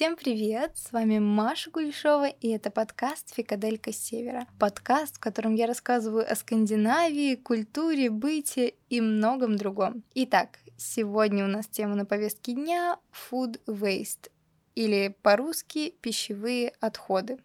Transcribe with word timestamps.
Всем 0.00 0.16
привет! 0.16 0.78
С 0.78 0.92
вами 0.92 1.18
Маша 1.18 1.70
Гульшова, 1.70 2.28
и 2.28 2.48
это 2.48 2.70
подкаст 2.70 3.34
«Фикаделька 3.34 3.92
Севера». 3.92 4.46
Подкаст, 4.58 5.16
в 5.16 5.20
котором 5.20 5.54
я 5.54 5.66
рассказываю 5.66 6.24
о 6.26 6.34
Скандинавии, 6.36 7.34
культуре, 7.34 8.08
быте 8.08 8.72
и 8.88 9.02
многом 9.02 9.56
другом. 9.56 10.02
Итак, 10.14 10.60
сегодня 10.78 11.44
у 11.44 11.48
нас 11.48 11.66
тема 11.66 11.96
на 11.96 12.06
повестке 12.06 12.52
дня 12.54 12.96
«Food 13.12 13.60
Waste» 13.66 14.30
или 14.74 15.14
по-русски 15.20 15.92
«пищевые 16.00 16.72
отходы». 16.80 17.36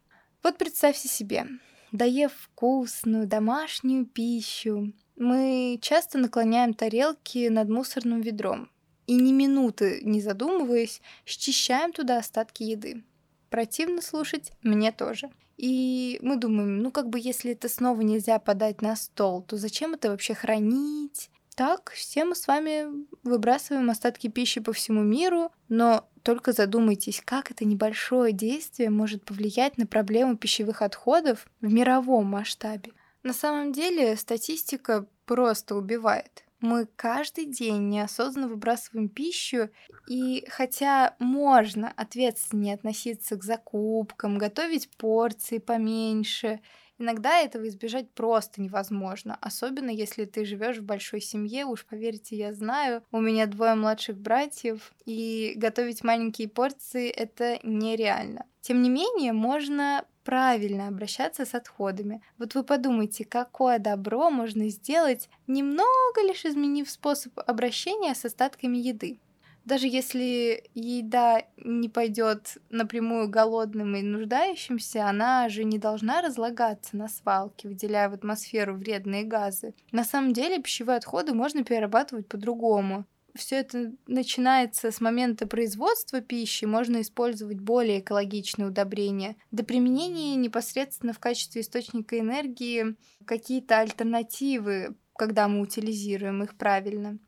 Вот 0.41 0.57
представьте 0.57 1.09
себе, 1.09 1.47
доев 1.91 2.31
вкусную 2.31 3.27
домашнюю 3.27 4.05
пищу, 4.05 4.93
мы 5.17 5.77
часто 5.81 6.19
наклоняем 6.19 6.73
тарелки 6.73 7.49
над 7.49 7.67
мусорным 7.67 8.21
ведром, 8.21 8.69
и 9.07 9.15
ни 9.15 9.31
минуты 9.31 10.01
не 10.03 10.21
задумываясь, 10.21 11.01
счищаем 11.25 11.91
туда 11.91 12.17
остатки 12.17 12.63
еды. 12.63 13.03
Противно 13.49 14.01
слушать 14.01 14.51
мне 14.63 14.91
тоже. 14.91 15.29
И 15.57 16.19
мы 16.21 16.35
думаем, 16.35 16.81
ну 16.81 16.91
как 16.91 17.09
бы 17.09 17.19
если 17.19 17.51
это 17.51 17.69
снова 17.69 18.01
нельзя 18.01 18.39
подать 18.39 18.81
на 18.81 18.95
стол, 18.95 19.41
то 19.41 19.57
зачем 19.57 19.93
это 19.93 20.09
вообще 20.09 20.33
хранить? 20.33 21.29
Так, 21.55 21.91
все 21.91 22.25
мы 22.25 22.35
с 22.35 22.47
вами 22.47 23.05
выбрасываем 23.23 23.89
остатки 23.89 24.27
пищи 24.27 24.59
по 24.59 24.73
всему 24.73 25.03
миру, 25.03 25.53
но 25.69 26.09
только 26.21 26.51
задумайтесь, 26.51 27.21
как 27.23 27.51
это 27.51 27.63
небольшое 27.63 28.33
действие 28.33 28.89
может 28.89 29.23
повлиять 29.23 29.77
на 29.77 29.87
проблему 29.87 30.35
пищевых 30.35 30.81
отходов 30.81 31.47
в 31.61 31.71
мировом 31.71 32.25
масштабе. 32.25 32.91
На 33.23 33.31
самом 33.31 33.71
деле 33.71 34.17
статистика 34.17 35.05
просто 35.25 35.75
убивает 35.75 36.44
мы 36.59 36.87
каждый 36.95 37.45
день 37.45 37.89
неосознанно 37.89 38.47
выбрасываем 38.47 39.09
пищу, 39.09 39.69
и 40.09 40.45
хотя 40.49 41.15
можно 41.19 41.91
ответственнее 41.95 42.75
относиться 42.75 43.35
к 43.35 43.43
закупкам, 43.43 44.37
готовить 44.37 44.89
порции 44.97 45.57
поменьше, 45.57 46.61
иногда 46.97 47.39
этого 47.39 47.67
избежать 47.67 48.11
просто 48.13 48.61
невозможно, 48.61 49.37
особенно 49.41 49.89
если 49.89 50.25
ты 50.25 50.45
живешь 50.45 50.77
в 50.77 50.83
большой 50.83 51.21
семье, 51.21 51.65
уж 51.65 51.85
поверьте, 51.85 52.35
я 52.37 52.53
знаю, 52.53 53.03
у 53.11 53.19
меня 53.19 53.45
двое 53.47 53.75
младших 53.75 54.17
братьев, 54.17 54.93
и 55.05 55.53
готовить 55.57 56.03
маленькие 56.03 56.49
порции 56.49 57.09
это 57.09 57.59
нереально. 57.63 58.45
Тем 58.61 58.81
не 58.81 58.89
менее, 58.89 59.33
можно 59.33 60.05
правильно 60.25 60.89
обращаться 60.89 61.45
с 61.45 61.53
отходами. 61.55 62.21
Вот 62.37 62.55
вы 62.55 62.63
подумайте, 62.63 63.23
какое 63.23 63.79
добро 63.79 64.29
можно 64.29 64.67
сделать, 64.69 65.29
немного 65.47 66.21
лишь 66.23 66.43
изменив 66.43 66.89
способ 66.89 67.39
обращения 67.47 68.13
с 68.13 68.25
остатками 68.25 68.77
еды. 68.77 69.19
Даже 69.63 69.87
если 69.87 70.63
еда 70.75 71.41
не 71.57 71.89
пойдет 71.89 72.57
напрямую 72.69 73.29
голодным 73.29 73.95
и 73.95 74.03
нуждающимся, 74.03 75.07
она 75.07 75.49
же 75.49 75.63
не 75.63 75.79
должна 75.79 76.21
разлагаться 76.21 76.95
на 76.97 77.07
свалке, 77.07 77.67
выделяя 77.67 78.09
в 78.09 78.13
атмосферу 78.13 78.75
вредные 78.75 79.23
газы. 79.23 79.73
На 79.91 80.03
самом 80.03 80.33
деле 80.33 80.61
пищевые 80.61 80.97
отходы 80.97 81.33
можно 81.33 81.63
перерабатывать 81.63 82.27
по-другому 82.27 83.05
все 83.35 83.57
это 83.57 83.93
начинается 84.07 84.91
с 84.91 85.01
момента 85.01 85.47
производства 85.47 86.21
пищи, 86.21 86.65
можно 86.65 87.01
использовать 87.01 87.59
более 87.59 87.99
экологичные 87.99 88.67
удобрения. 88.67 89.35
До 89.51 89.63
применения 89.63 90.35
непосредственно 90.35 91.13
в 91.13 91.19
качестве 91.19 91.61
источника 91.61 92.19
энергии 92.19 92.95
какие-то 93.25 93.79
альтернативы, 93.79 94.95
когда 95.17 95.47
мы 95.47 95.61
утилизируем 95.61 96.43
их 96.43 96.55
правильно. 96.55 97.19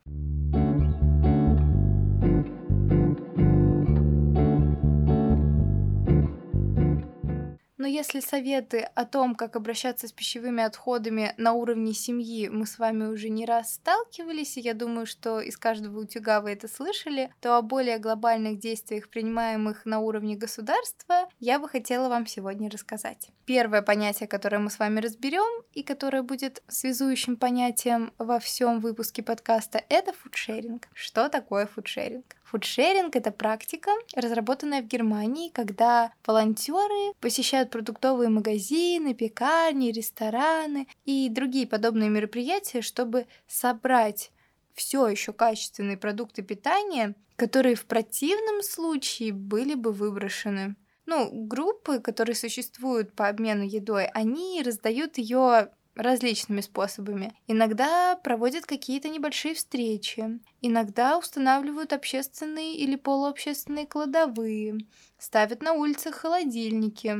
Но 7.78 7.86
если 7.86 8.18
советы 8.18 8.88
о 8.94 9.04
том, 9.04 9.36
как 9.36 9.54
обращаться 9.54 10.08
с 10.08 10.12
пищевыми 10.12 10.64
отходами 10.64 11.32
на 11.36 11.52
уровне 11.52 11.94
семьи, 11.94 12.48
мы 12.48 12.66
с 12.66 12.78
вами 12.78 13.06
уже 13.06 13.28
не 13.28 13.46
раз 13.46 13.74
сталкивались, 13.74 14.56
и 14.56 14.60
я 14.60 14.74
думаю, 14.74 15.06
что 15.06 15.40
из 15.40 15.56
каждого 15.56 16.00
утюга 16.00 16.40
вы 16.40 16.50
это 16.50 16.66
слышали, 16.66 17.32
то 17.40 17.56
о 17.56 17.62
более 17.62 17.98
глобальных 17.98 18.58
действиях, 18.58 19.08
принимаемых 19.08 19.86
на 19.86 20.00
уровне 20.00 20.34
государства, 20.34 21.28
я 21.38 21.60
бы 21.60 21.68
хотела 21.68 22.08
вам 22.08 22.26
сегодня 22.26 22.68
рассказать. 22.68 23.30
Первое 23.46 23.82
понятие, 23.82 24.28
которое 24.28 24.58
мы 24.58 24.70
с 24.70 24.78
вами 24.80 24.98
разберем 24.98 25.62
и 25.72 25.84
которое 25.84 26.22
будет 26.22 26.62
связующим 26.66 27.36
понятием 27.36 28.12
во 28.18 28.40
всем 28.40 28.80
выпуске 28.80 29.22
подкаста, 29.22 29.84
это 29.88 30.12
фудшеринг. 30.12 30.88
Что 30.94 31.28
такое 31.28 31.66
фудшеринг? 31.66 32.37
Фудшеринг— 32.50 33.14
это 33.16 33.30
практика, 33.30 33.90
разработанная 34.14 34.80
в 34.80 34.86
Германии, 34.86 35.50
когда 35.50 36.12
волонтеры 36.26 37.12
посещают 37.20 37.70
продуктовые 37.70 38.30
магазины, 38.30 39.12
пекарни, 39.12 39.92
рестораны 39.92 40.88
и 41.04 41.28
другие 41.28 41.66
подобные 41.66 42.08
мероприятия, 42.08 42.80
чтобы 42.80 43.26
собрать 43.46 44.30
все 44.72 45.08
еще 45.08 45.34
качественные 45.34 45.98
продукты 45.98 46.42
питания, 46.42 47.14
которые 47.36 47.74
в 47.74 47.84
противном 47.84 48.62
случае 48.62 49.34
были 49.34 49.74
бы 49.74 49.92
выброшены. 49.92 50.74
Ну, 51.04 51.30
группы, 51.30 52.00
которые 52.00 52.34
существуют 52.34 53.14
по 53.14 53.28
обмену 53.28 53.62
едой, 53.62 54.06
они 54.06 54.62
раздают 54.62 55.18
ее 55.18 55.70
различными 55.98 56.60
способами. 56.60 57.34
Иногда 57.48 58.16
проводят 58.16 58.64
какие-то 58.64 59.08
небольшие 59.08 59.54
встречи, 59.54 60.40
иногда 60.62 61.18
устанавливают 61.18 61.92
общественные 61.92 62.76
или 62.76 62.96
полуобщественные 62.96 63.86
кладовые, 63.86 64.78
ставят 65.18 65.60
на 65.60 65.72
улицах 65.72 66.14
холодильники. 66.14 67.14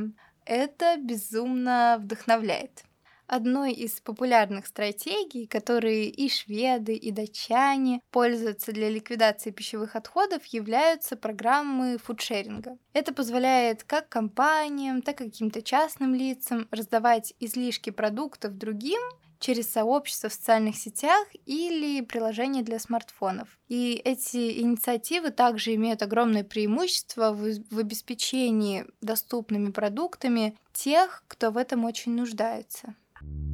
Это 0.45 0.95
безумно 0.97 1.97
вдохновляет. 1.99 2.83
Одной 3.29 3.73
из 3.73 4.01
популярных 4.01 4.65
стратегий, 4.65 5.45
которые 5.45 6.09
и 6.09 6.29
шведы, 6.29 6.95
и 6.95 7.11
датчане 7.11 8.01
пользуются 8.09 8.71
для 8.71 8.89
ликвидации 8.89 9.51
пищевых 9.51 9.95
отходов, 9.95 10.43
являются 10.47 11.15
программы 11.15 11.99
фудшеринга. 11.99 12.79
Это 12.93 13.13
позволяет 13.13 13.83
как 13.83 14.09
компаниям, 14.09 15.03
так 15.03 15.21
и 15.21 15.25
каким-то 15.25 15.61
частным 15.61 16.15
лицам 16.15 16.67
раздавать 16.71 17.35
излишки 17.39 17.91
продуктов 17.91 18.57
другим 18.57 18.99
через 19.37 19.71
сообщества 19.71 20.29
в 20.29 20.33
социальных 20.33 20.75
сетях 20.75 21.27
или 21.45 22.01
приложения 22.01 22.63
для 22.63 22.79
смартфонов. 22.79 23.59
И 23.67 24.01
эти 24.03 24.59
инициативы 24.59 25.29
также 25.29 25.75
имеют 25.75 26.01
огромное 26.01 26.43
преимущество 26.43 27.31
в, 27.31 27.47
в 27.69 27.77
обеспечении 27.77 28.87
доступными 29.01 29.69
продуктами 29.69 30.57
тех, 30.73 31.23
кто 31.27 31.51
в 31.51 31.57
этом 31.57 31.85
очень 31.85 32.15
нуждается. 32.15 32.95
you 33.21 33.48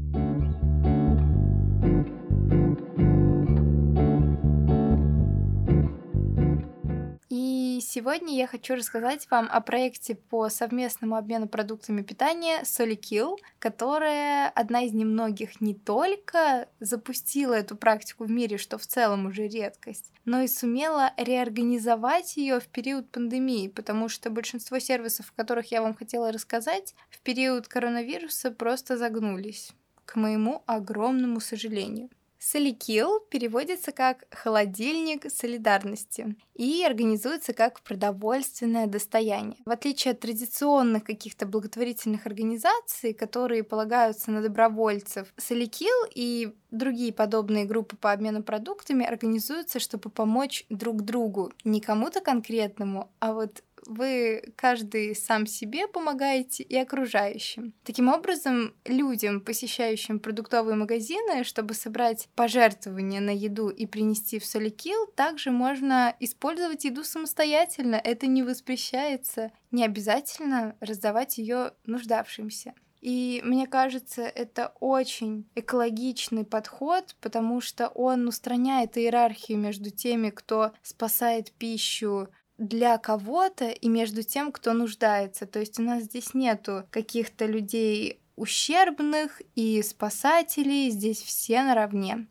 сегодня 7.95 8.35
я 8.35 8.45
хочу 8.45 8.75
рассказать 8.75 9.25
вам 9.31 9.47
о 9.49 9.61
проекте 9.61 10.15
по 10.15 10.49
совместному 10.49 11.15
обмену 11.15 11.47
продуктами 11.47 12.01
питания 12.01 12.63
Solikil, 12.63 13.37
которая 13.57 14.49
одна 14.49 14.81
из 14.81 14.91
немногих 14.91 15.61
не 15.61 15.73
только 15.73 16.67
запустила 16.81 17.53
эту 17.53 17.77
практику 17.77 18.25
в 18.25 18.29
мире, 18.29 18.57
что 18.57 18.77
в 18.77 18.85
целом 18.85 19.27
уже 19.27 19.47
редкость, 19.47 20.11
но 20.25 20.41
и 20.41 20.47
сумела 20.49 21.13
реорганизовать 21.15 22.35
ее 22.35 22.59
в 22.59 22.67
период 22.67 23.09
пандемии, 23.09 23.69
потому 23.69 24.09
что 24.09 24.29
большинство 24.29 24.77
сервисов, 24.79 25.31
о 25.31 25.41
которых 25.41 25.71
я 25.71 25.81
вам 25.81 25.95
хотела 25.95 26.33
рассказать, 26.33 26.95
в 27.09 27.21
период 27.21 27.69
коронавируса 27.69 28.51
просто 28.51 28.97
загнулись, 28.97 29.71
к 30.03 30.17
моему 30.17 30.63
огромному 30.65 31.39
сожалению. 31.39 32.09
Соликил 32.47 33.21
переводится 33.31 33.91
как 33.91 34.25
«холодильник 34.29 35.31
солидарности» 35.31 36.35
и 36.53 36.83
организуется 36.83 37.53
как 37.53 37.81
продовольственное 37.81 38.85
достояние. 38.85 39.57
В 39.65 39.71
отличие 39.71 40.11
от 40.11 40.19
традиционных 40.19 41.03
каких-то 41.03 41.47
благотворительных 41.47 42.27
организаций, 42.27 43.15
которые 43.15 43.63
полагаются 43.63 44.29
на 44.29 44.43
добровольцев, 44.43 45.33
Соликил 45.37 46.05
и 46.13 46.53
другие 46.69 47.11
подобные 47.11 47.65
группы 47.65 47.95
по 47.95 48.11
обмену 48.11 48.43
продуктами 48.43 49.03
организуются, 49.07 49.79
чтобы 49.79 50.11
помочь 50.11 50.67
друг 50.69 51.01
другу, 51.01 51.51
не 51.63 51.81
кому-то 51.81 52.21
конкретному, 52.21 53.09
а 53.19 53.33
вот 53.33 53.63
вы 53.85 54.53
каждый 54.55 55.15
сам 55.15 55.45
себе 55.45 55.87
помогаете 55.87 56.63
и 56.63 56.75
окружающим. 56.75 57.73
Таким 57.83 58.09
образом, 58.09 58.73
людям, 58.85 59.41
посещающим 59.41 60.19
продуктовые 60.19 60.75
магазины, 60.75 61.43
чтобы 61.43 61.73
собрать 61.73 62.29
пожертвования 62.35 63.21
на 63.21 63.31
еду 63.31 63.69
и 63.69 63.85
принести 63.85 64.39
в 64.39 64.45
Соликил, 64.45 65.07
также 65.15 65.51
можно 65.51 66.15
использовать 66.19 66.85
еду 66.85 67.03
самостоятельно. 67.03 67.95
Это 67.95 68.27
не 68.27 68.43
воспрещается. 68.43 69.51
Не 69.71 69.85
обязательно 69.85 70.75
раздавать 70.79 71.37
ее 71.37 71.71
нуждавшимся. 71.85 72.73
И 73.05 73.39
мне 73.45 73.67
кажется, 73.67 74.23
это 74.23 74.73
очень 74.79 75.47
экологичный 75.53 76.43
подход, 76.43 77.15
потому 77.21 77.61
что 77.61 77.87
он 77.89 78.27
устраняет 78.27 78.97
иерархию 78.97 79.59
между 79.59 79.91
теми, 79.91 80.31
кто 80.31 80.71
спасает 80.81 81.51
пищу 81.51 82.29
для 82.57 82.97
кого-то 82.97 83.69
и 83.69 83.87
между 83.87 84.23
тем, 84.23 84.51
кто 84.51 84.73
нуждается. 84.73 85.45
То 85.45 85.59
есть 85.59 85.79
у 85.79 85.83
нас 85.83 86.03
здесь 86.03 86.33
нету 86.33 86.85
каких-то 86.89 87.45
людей 87.45 88.19
ущербных 88.35 89.41
и 89.55 89.81
спасателей, 89.81 90.89
здесь 90.89 91.21
все 91.21 91.63
наравне. 91.63 92.27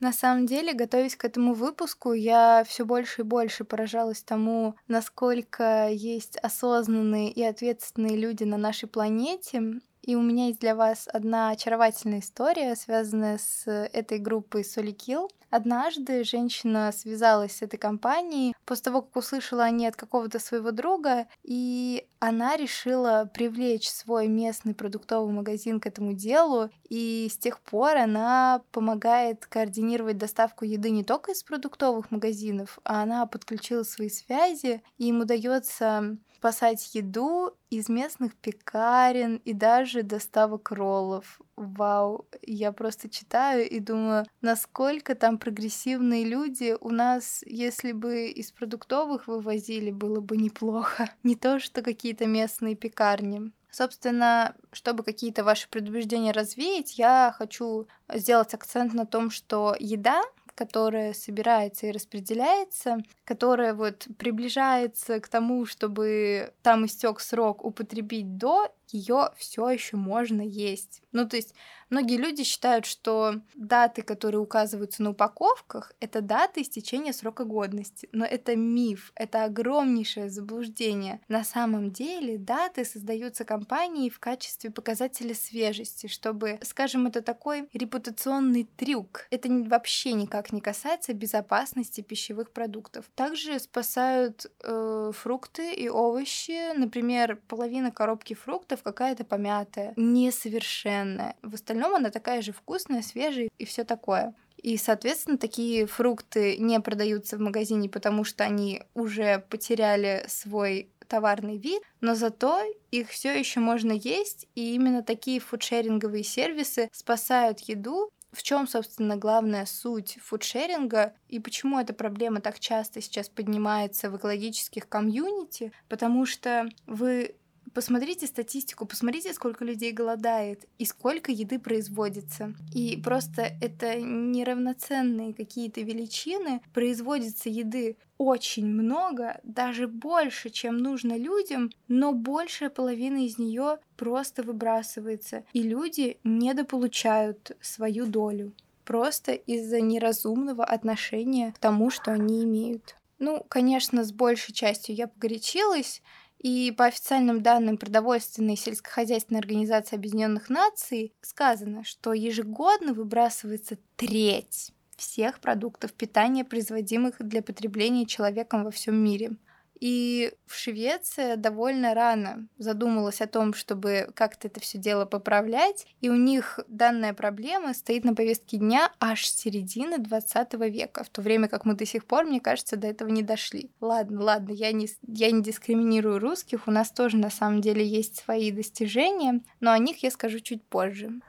На 0.00 0.14
самом 0.14 0.46
деле, 0.46 0.72
готовясь 0.72 1.14
к 1.14 1.24
этому 1.24 1.54
выпуску, 1.54 2.14
я 2.14 2.64
все 2.66 2.84
больше 2.84 3.20
и 3.20 3.24
больше 3.24 3.64
поражалась 3.64 4.22
тому, 4.22 4.74
насколько 4.88 5.88
есть 5.88 6.36
осознанные 6.38 7.30
и 7.30 7.42
ответственные 7.42 8.16
люди 8.16 8.44
на 8.44 8.56
нашей 8.56 8.88
планете, 8.88 9.80
и 10.02 10.14
у 10.14 10.22
меня 10.22 10.46
есть 10.48 10.60
для 10.60 10.74
вас 10.74 11.08
одна 11.12 11.50
очаровательная 11.50 12.20
история, 12.20 12.74
связанная 12.76 13.38
с 13.38 13.70
этой 13.70 14.18
группой 14.18 14.62
Solikil. 14.62 15.28
Однажды 15.50 16.22
женщина 16.22 16.92
связалась 16.92 17.56
с 17.56 17.62
этой 17.62 17.76
компанией 17.76 18.54
после 18.64 18.84
того, 18.84 19.02
как 19.02 19.16
услышала 19.16 19.64
они 19.64 19.86
от 19.86 19.96
какого-то 19.96 20.38
своего 20.38 20.70
друга, 20.70 21.26
и 21.42 22.06
она 22.20 22.56
решила 22.56 23.28
привлечь 23.34 23.90
свой 23.90 24.28
местный 24.28 24.74
продуктовый 24.74 25.34
магазин 25.34 25.80
к 25.80 25.86
этому 25.86 26.12
делу, 26.12 26.70
и 26.88 27.28
с 27.28 27.36
тех 27.36 27.60
пор 27.60 27.96
она 27.96 28.62
помогает 28.70 29.46
координировать 29.46 30.18
доставку 30.18 30.64
еды 30.64 30.90
не 30.90 31.02
только 31.02 31.32
из 31.32 31.42
продуктовых 31.42 32.12
магазинов, 32.12 32.78
а 32.84 33.02
она 33.02 33.26
подключила 33.26 33.82
свои 33.82 34.08
связи, 34.08 34.82
и 34.98 35.08
им 35.08 35.20
удается 35.20 36.16
спасать 36.40 36.94
еду 36.94 37.54
из 37.68 37.90
местных 37.90 38.34
пекарен 38.34 39.42
и 39.44 39.52
даже 39.52 40.02
доставок 40.02 40.70
роллов. 40.70 41.38
Вау, 41.56 42.26
я 42.40 42.72
просто 42.72 43.10
читаю 43.10 43.68
и 43.68 43.78
думаю, 43.78 44.24
насколько 44.40 45.14
там 45.14 45.36
прогрессивные 45.36 46.24
люди. 46.24 46.74
У 46.80 46.88
нас, 46.88 47.42
если 47.44 47.92
бы 47.92 48.28
из 48.28 48.52
продуктовых 48.52 49.28
вывозили, 49.28 49.90
было 49.90 50.20
бы 50.20 50.38
неплохо. 50.38 51.10
Не 51.22 51.36
то, 51.36 51.60
что 51.60 51.82
какие-то 51.82 52.24
местные 52.24 52.74
пекарни. 52.74 53.52
Собственно, 53.70 54.56
чтобы 54.72 55.04
какие-то 55.04 55.44
ваши 55.44 55.68
предубеждения 55.68 56.32
развеять, 56.32 56.98
я 56.98 57.34
хочу 57.36 57.86
сделать 58.12 58.54
акцент 58.54 58.94
на 58.94 59.04
том, 59.04 59.30
что 59.30 59.76
еда 59.78 60.22
которая 60.60 61.14
собирается 61.14 61.86
и 61.86 61.90
распределяется, 61.90 62.98
которая 63.24 63.72
вот 63.72 64.06
приближается 64.18 65.18
к 65.18 65.26
тому, 65.26 65.64
чтобы 65.64 66.52
там 66.60 66.84
истек 66.84 67.20
срок 67.20 67.64
употребить 67.64 68.36
до, 68.36 68.68
ее 68.94 69.30
все 69.36 69.68
еще 69.70 69.96
можно 69.96 70.42
есть. 70.42 71.02
Ну, 71.12 71.28
то 71.28 71.36
есть 71.36 71.54
многие 71.88 72.16
люди 72.16 72.44
считают, 72.44 72.86
что 72.86 73.40
даты, 73.54 74.02
которые 74.02 74.40
указываются 74.40 75.02
на 75.02 75.10
упаковках, 75.10 75.92
это 76.00 76.20
даты 76.20 76.62
истечения 76.62 77.12
срока 77.12 77.44
годности. 77.44 78.08
Но 78.12 78.24
это 78.24 78.56
миф, 78.56 79.12
это 79.16 79.44
огромнейшее 79.44 80.30
заблуждение. 80.30 81.20
На 81.28 81.44
самом 81.44 81.90
деле 81.90 82.38
даты 82.38 82.84
создаются 82.84 83.44
компанией 83.44 84.10
в 84.10 84.20
качестве 84.20 84.70
показателя 84.70 85.34
свежести, 85.34 86.06
чтобы, 86.06 86.58
скажем, 86.62 87.06
это 87.06 87.22
такой 87.22 87.68
репутационный 87.72 88.68
трюк. 88.76 89.26
Это 89.30 89.48
вообще 89.48 90.12
никак 90.12 90.52
не 90.52 90.60
касается 90.60 91.12
безопасности 91.12 92.00
пищевых 92.00 92.50
продуктов. 92.50 93.06
Также 93.14 93.58
спасают 93.58 94.46
э, 94.62 95.12
фрукты 95.14 95.74
и 95.74 95.88
овощи. 95.88 96.76
Например, 96.76 97.40
половина 97.48 97.90
коробки 97.90 98.34
фруктов 98.34 98.79
фруктов 98.80 98.82
какая-то 98.82 99.24
помятая, 99.24 99.92
несовершенная. 99.96 101.36
В 101.42 101.54
остальном 101.54 101.94
она 101.94 102.10
такая 102.10 102.42
же 102.42 102.52
вкусная, 102.52 103.02
свежая 103.02 103.48
и 103.58 103.64
все 103.64 103.84
такое. 103.84 104.34
И, 104.56 104.76
соответственно, 104.76 105.38
такие 105.38 105.86
фрукты 105.86 106.58
не 106.58 106.80
продаются 106.80 107.36
в 107.36 107.40
магазине, 107.40 107.88
потому 107.88 108.24
что 108.24 108.44
они 108.44 108.82
уже 108.94 109.44
потеряли 109.48 110.24
свой 110.28 110.90
товарный 111.08 111.56
вид, 111.56 111.82
но 112.00 112.14
зато 112.14 112.62
их 112.92 113.08
все 113.08 113.38
еще 113.38 113.60
можно 113.60 113.92
есть, 113.92 114.46
и 114.54 114.74
именно 114.74 115.02
такие 115.02 115.40
фудшеринговые 115.40 116.22
сервисы 116.22 116.88
спасают 116.92 117.60
еду 117.60 118.10
в 118.32 118.42
чем, 118.42 118.68
собственно, 118.68 119.16
главная 119.16 119.66
суть 119.66 120.18
фудшеринга 120.22 121.14
и 121.28 121.40
почему 121.40 121.80
эта 121.80 121.92
проблема 121.92 122.40
так 122.40 122.60
часто 122.60 123.00
сейчас 123.00 123.28
поднимается 123.28 124.10
в 124.10 124.16
экологических 124.16 124.88
комьюнити? 124.88 125.72
Потому 125.88 126.26
что 126.26 126.68
вы 126.86 127.34
Посмотрите 127.74 128.26
статистику, 128.26 128.86
посмотрите, 128.86 129.32
сколько 129.32 129.64
людей 129.64 129.92
голодает 129.92 130.66
и 130.78 130.84
сколько 130.84 131.30
еды 131.30 131.58
производится. 131.58 132.54
И 132.74 133.00
просто 133.02 133.52
это 133.60 134.00
неравноценные 134.00 135.34
какие-то 135.34 135.80
величины. 135.80 136.60
Производится 136.74 137.48
еды 137.48 137.96
очень 138.18 138.66
много, 138.66 139.40
даже 139.44 139.88
больше, 139.88 140.50
чем 140.50 140.78
нужно 140.78 141.16
людям, 141.16 141.70
но 141.88 142.12
большая 142.12 142.68
половина 142.68 143.24
из 143.24 143.38
нее 143.38 143.78
просто 143.96 144.42
выбрасывается, 144.42 145.44
и 145.52 145.62
люди 145.62 146.18
недополучают 146.22 147.56
свою 147.62 148.06
долю 148.06 148.52
просто 148.84 149.32
из-за 149.32 149.80
неразумного 149.80 150.64
отношения 150.64 151.52
к 151.52 151.58
тому, 151.58 151.90
что 151.90 152.10
они 152.12 152.42
имеют. 152.42 152.96
Ну, 153.20 153.44
конечно, 153.48 154.02
с 154.02 154.12
большей 154.12 154.52
частью 154.52 154.96
я 154.96 155.06
погорячилась, 155.06 156.02
и 156.40 156.72
по 156.72 156.86
официальным 156.86 157.42
данным 157.42 157.76
Продовольственной 157.76 158.54
и 158.54 158.56
сельскохозяйственной 158.56 159.40
организации 159.40 159.96
Объединенных 159.96 160.48
Наций 160.48 161.12
сказано, 161.20 161.84
что 161.84 162.14
ежегодно 162.14 162.94
выбрасывается 162.94 163.76
треть 163.96 164.72
всех 164.96 165.40
продуктов 165.40 165.92
питания, 165.92 166.44
производимых 166.44 167.16
для 167.18 167.42
потребления 167.42 168.06
человеком 168.06 168.64
во 168.64 168.70
всем 168.70 168.96
мире. 168.96 169.32
И 169.80 170.32
в 170.46 170.54
Швеции 170.54 171.36
довольно 171.36 171.94
рано 171.94 172.46
задумалась 172.58 173.20
о 173.20 173.26
том, 173.26 173.54
чтобы 173.54 174.10
как-то 174.14 174.48
это 174.48 174.60
все 174.60 174.78
дело 174.78 175.06
поправлять. 175.06 175.86
И 176.00 176.10
у 176.10 176.16
них 176.16 176.60
данная 176.68 177.14
проблема 177.14 177.72
стоит 177.72 178.04
на 178.04 178.14
повестке 178.14 178.58
дня 178.58 178.92
аж 179.00 179.26
с 179.26 179.34
середины 179.34 179.98
20 179.98 180.54
века, 180.70 181.02
в 181.02 181.08
то 181.08 181.22
время 181.22 181.48
как 181.48 181.64
мы 181.64 181.74
до 181.74 181.86
сих 181.86 182.04
пор, 182.04 182.24
мне 182.24 182.40
кажется, 182.40 182.76
до 182.76 182.88
этого 182.88 183.08
не 183.08 183.22
дошли. 183.22 183.70
Ладно, 183.80 184.22
ладно, 184.22 184.52
я 184.52 184.72
не, 184.72 184.88
я 185.06 185.30
не 185.30 185.42
дискриминирую 185.42 186.18
русских, 186.18 186.68
у 186.68 186.70
нас 186.70 186.90
тоже 186.90 187.16
на 187.16 187.30
самом 187.30 187.60
деле 187.62 187.86
есть 187.86 188.16
свои 188.16 188.50
достижения, 188.50 189.40
но 189.60 189.72
о 189.72 189.78
них 189.78 190.02
я 190.02 190.10
скажу 190.10 190.40
чуть 190.40 190.62
позже. 190.62 191.20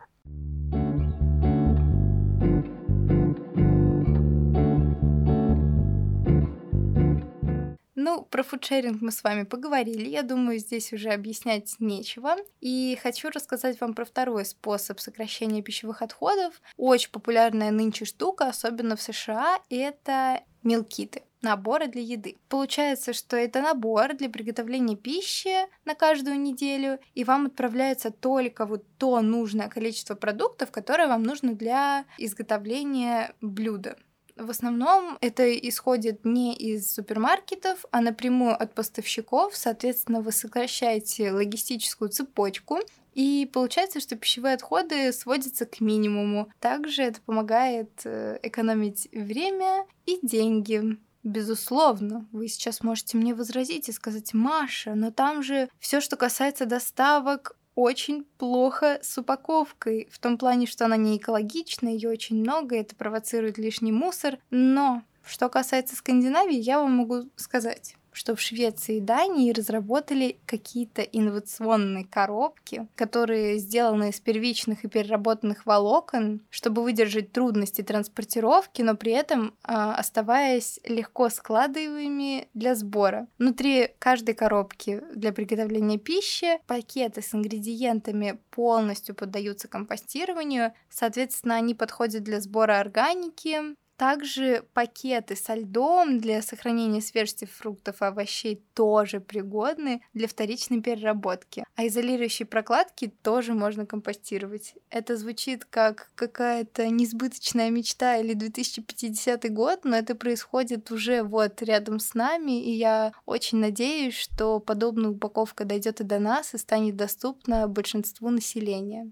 Ну, 8.03 8.23
про 8.23 8.41
фудшеринг 8.41 8.99
мы 8.99 9.11
с 9.11 9.23
вами 9.23 9.43
поговорили. 9.43 10.09
Я 10.09 10.23
думаю, 10.23 10.57
здесь 10.57 10.91
уже 10.91 11.09
объяснять 11.09 11.75
нечего. 11.77 12.35
И 12.59 12.97
хочу 12.99 13.29
рассказать 13.29 13.79
вам 13.79 13.93
про 13.93 14.05
второй 14.05 14.43
способ 14.45 14.99
сокращения 14.99 15.61
пищевых 15.61 16.01
отходов. 16.01 16.59
Очень 16.77 17.11
популярная 17.11 17.69
нынче 17.69 18.05
штука, 18.05 18.47
особенно 18.47 18.95
в 18.95 19.01
США, 19.03 19.59
это 19.69 20.41
мелкиты 20.63 21.21
наборы 21.43 21.87
для 21.87 22.01
еды. 22.01 22.37
Получается, 22.49 23.13
что 23.13 23.35
это 23.37 23.61
набор 23.61 24.15
для 24.15 24.29
приготовления 24.29 24.95
пищи 24.95 25.67
на 25.85 25.93
каждую 25.93 26.39
неделю, 26.39 26.99
и 27.13 27.23
вам 27.23 27.47
отправляется 27.47 28.09
только 28.09 28.65
вот 28.65 28.83
то 28.97 29.21
нужное 29.21 29.67
количество 29.67 30.15
продуктов, 30.15 30.71
которое 30.71 31.07
вам 31.07 31.23
нужно 31.23 31.53
для 31.53 32.05
изготовления 32.17 33.33
блюда. 33.41 33.95
В 34.35 34.49
основном 34.49 35.17
это 35.21 35.53
исходит 35.67 36.25
не 36.25 36.55
из 36.55 36.93
супермаркетов, 36.93 37.85
а 37.91 38.01
напрямую 38.01 38.61
от 38.61 38.73
поставщиков. 38.73 39.55
Соответственно, 39.55 40.21
вы 40.21 40.31
сокращаете 40.31 41.31
логистическую 41.31 42.09
цепочку, 42.09 42.79
и 43.13 43.49
получается, 43.51 43.99
что 43.99 44.15
пищевые 44.15 44.55
отходы 44.55 45.11
сводятся 45.11 45.65
к 45.65 45.81
минимуму. 45.81 46.51
Также 46.59 47.03
это 47.03 47.21
помогает 47.21 47.89
э, 48.05 48.39
экономить 48.41 49.09
время 49.11 49.85
и 50.05 50.19
деньги. 50.21 50.97
Безусловно, 51.23 52.27
вы 52.31 52.47
сейчас 52.47 52.81
можете 52.81 53.17
мне 53.17 53.35
возразить 53.35 53.89
и 53.89 53.91
сказать, 53.91 54.33
Маша, 54.33 54.95
но 54.95 55.11
там 55.11 55.43
же 55.43 55.69
все, 55.79 56.01
что 56.01 56.15
касается 56.15 56.65
доставок, 56.65 57.55
очень 57.75 58.25
плохо 58.37 58.99
с 59.01 59.17
упаковкой, 59.17 60.07
в 60.11 60.19
том 60.19 60.37
плане, 60.37 60.67
что 60.67 60.85
она 60.85 60.97
не 60.97 61.17
экологичная, 61.17 61.93
ее 61.93 62.09
очень 62.09 62.39
много, 62.39 62.75
это 62.75 62.95
провоцирует 62.95 63.57
лишний 63.57 63.91
мусор. 63.91 64.37
Но 64.49 65.03
что 65.25 65.49
касается 65.49 65.95
Скандинавии, 65.95 66.57
я 66.57 66.79
вам 66.79 66.93
могу 66.93 67.29
сказать, 67.35 67.95
что 68.11 68.35
в 68.35 68.41
Швеции 68.41 68.97
и 68.97 69.01
Дании 69.01 69.51
разработали 69.51 70.37
какие-то 70.45 71.01
инновационные 71.01 72.05
коробки, 72.05 72.87
которые 72.95 73.57
сделаны 73.57 74.09
из 74.09 74.19
первичных 74.19 74.83
и 74.83 74.87
переработанных 74.87 75.65
волокон, 75.65 76.41
чтобы 76.49 76.83
выдержать 76.83 77.31
трудности 77.31 77.81
транспортировки, 77.81 78.81
но 78.81 78.95
при 78.95 79.13
этом 79.13 79.47
э, 79.47 79.73
оставаясь 79.73 80.79
легко 80.83 81.29
складываемыми 81.29 82.47
для 82.53 82.75
сбора. 82.75 83.27
Внутри 83.37 83.89
каждой 83.99 84.35
коробки 84.35 85.01
для 85.13 85.31
приготовления 85.31 85.97
пищи 85.97 86.59
пакеты 86.67 87.21
с 87.21 87.33
ингредиентами 87.33 88.39
полностью 88.51 89.15
поддаются 89.15 89.67
компостированию, 89.67 90.73
соответственно, 90.89 91.55
они 91.55 91.75
подходят 91.75 92.23
для 92.23 92.41
сбора 92.41 92.79
органики, 92.79 93.75
также 94.01 94.65
пакеты 94.73 95.35
со 95.35 95.53
льдом 95.53 96.19
для 96.19 96.41
сохранения 96.41 97.01
свежести 97.01 97.45
фруктов 97.45 98.01
и 98.01 98.05
овощей 98.05 98.63
тоже 98.73 99.19
пригодны 99.19 100.01
для 100.15 100.27
вторичной 100.27 100.81
переработки. 100.81 101.63
А 101.75 101.85
изолирующие 101.85 102.47
прокладки 102.47 103.13
тоже 103.21 103.53
можно 103.53 103.85
компостировать. 103.85 104.73
Это 104.89 105.17
звучит 105.17 105.65
как 105.65 106.09
какая-то 106.15 106.87
несбыточная 106.87 107.69
мечта 107.69 108.17
или 108.17 108.33
2050 108.33 109.53
год, 109.53 109.81
но 109.83 109.95
это 109.95 110.15
происходит 110.15 110.89
уже 110.89 111.21
вот 111.21 111.61
рядом 111.61 111.99
с 111.99 112.15
нами, 112.15 112.59
и 112.59 112.71
я 112.71 113.13
очень 113.27 113.59
надеюсь, 113.59 114.15
что 114.15 114.59
подобная 114.59 115.11
упаковка 115.11 115.63
дойдет 115.63 116.01
и 116.01 116.03
до 116.03 116.17
нас 116.17 116.55
и 116.55 116.57
станет 116.57 116.95
доступна 116.95 117.67
большинству 117.67 118.31
населения. 118.31 119.11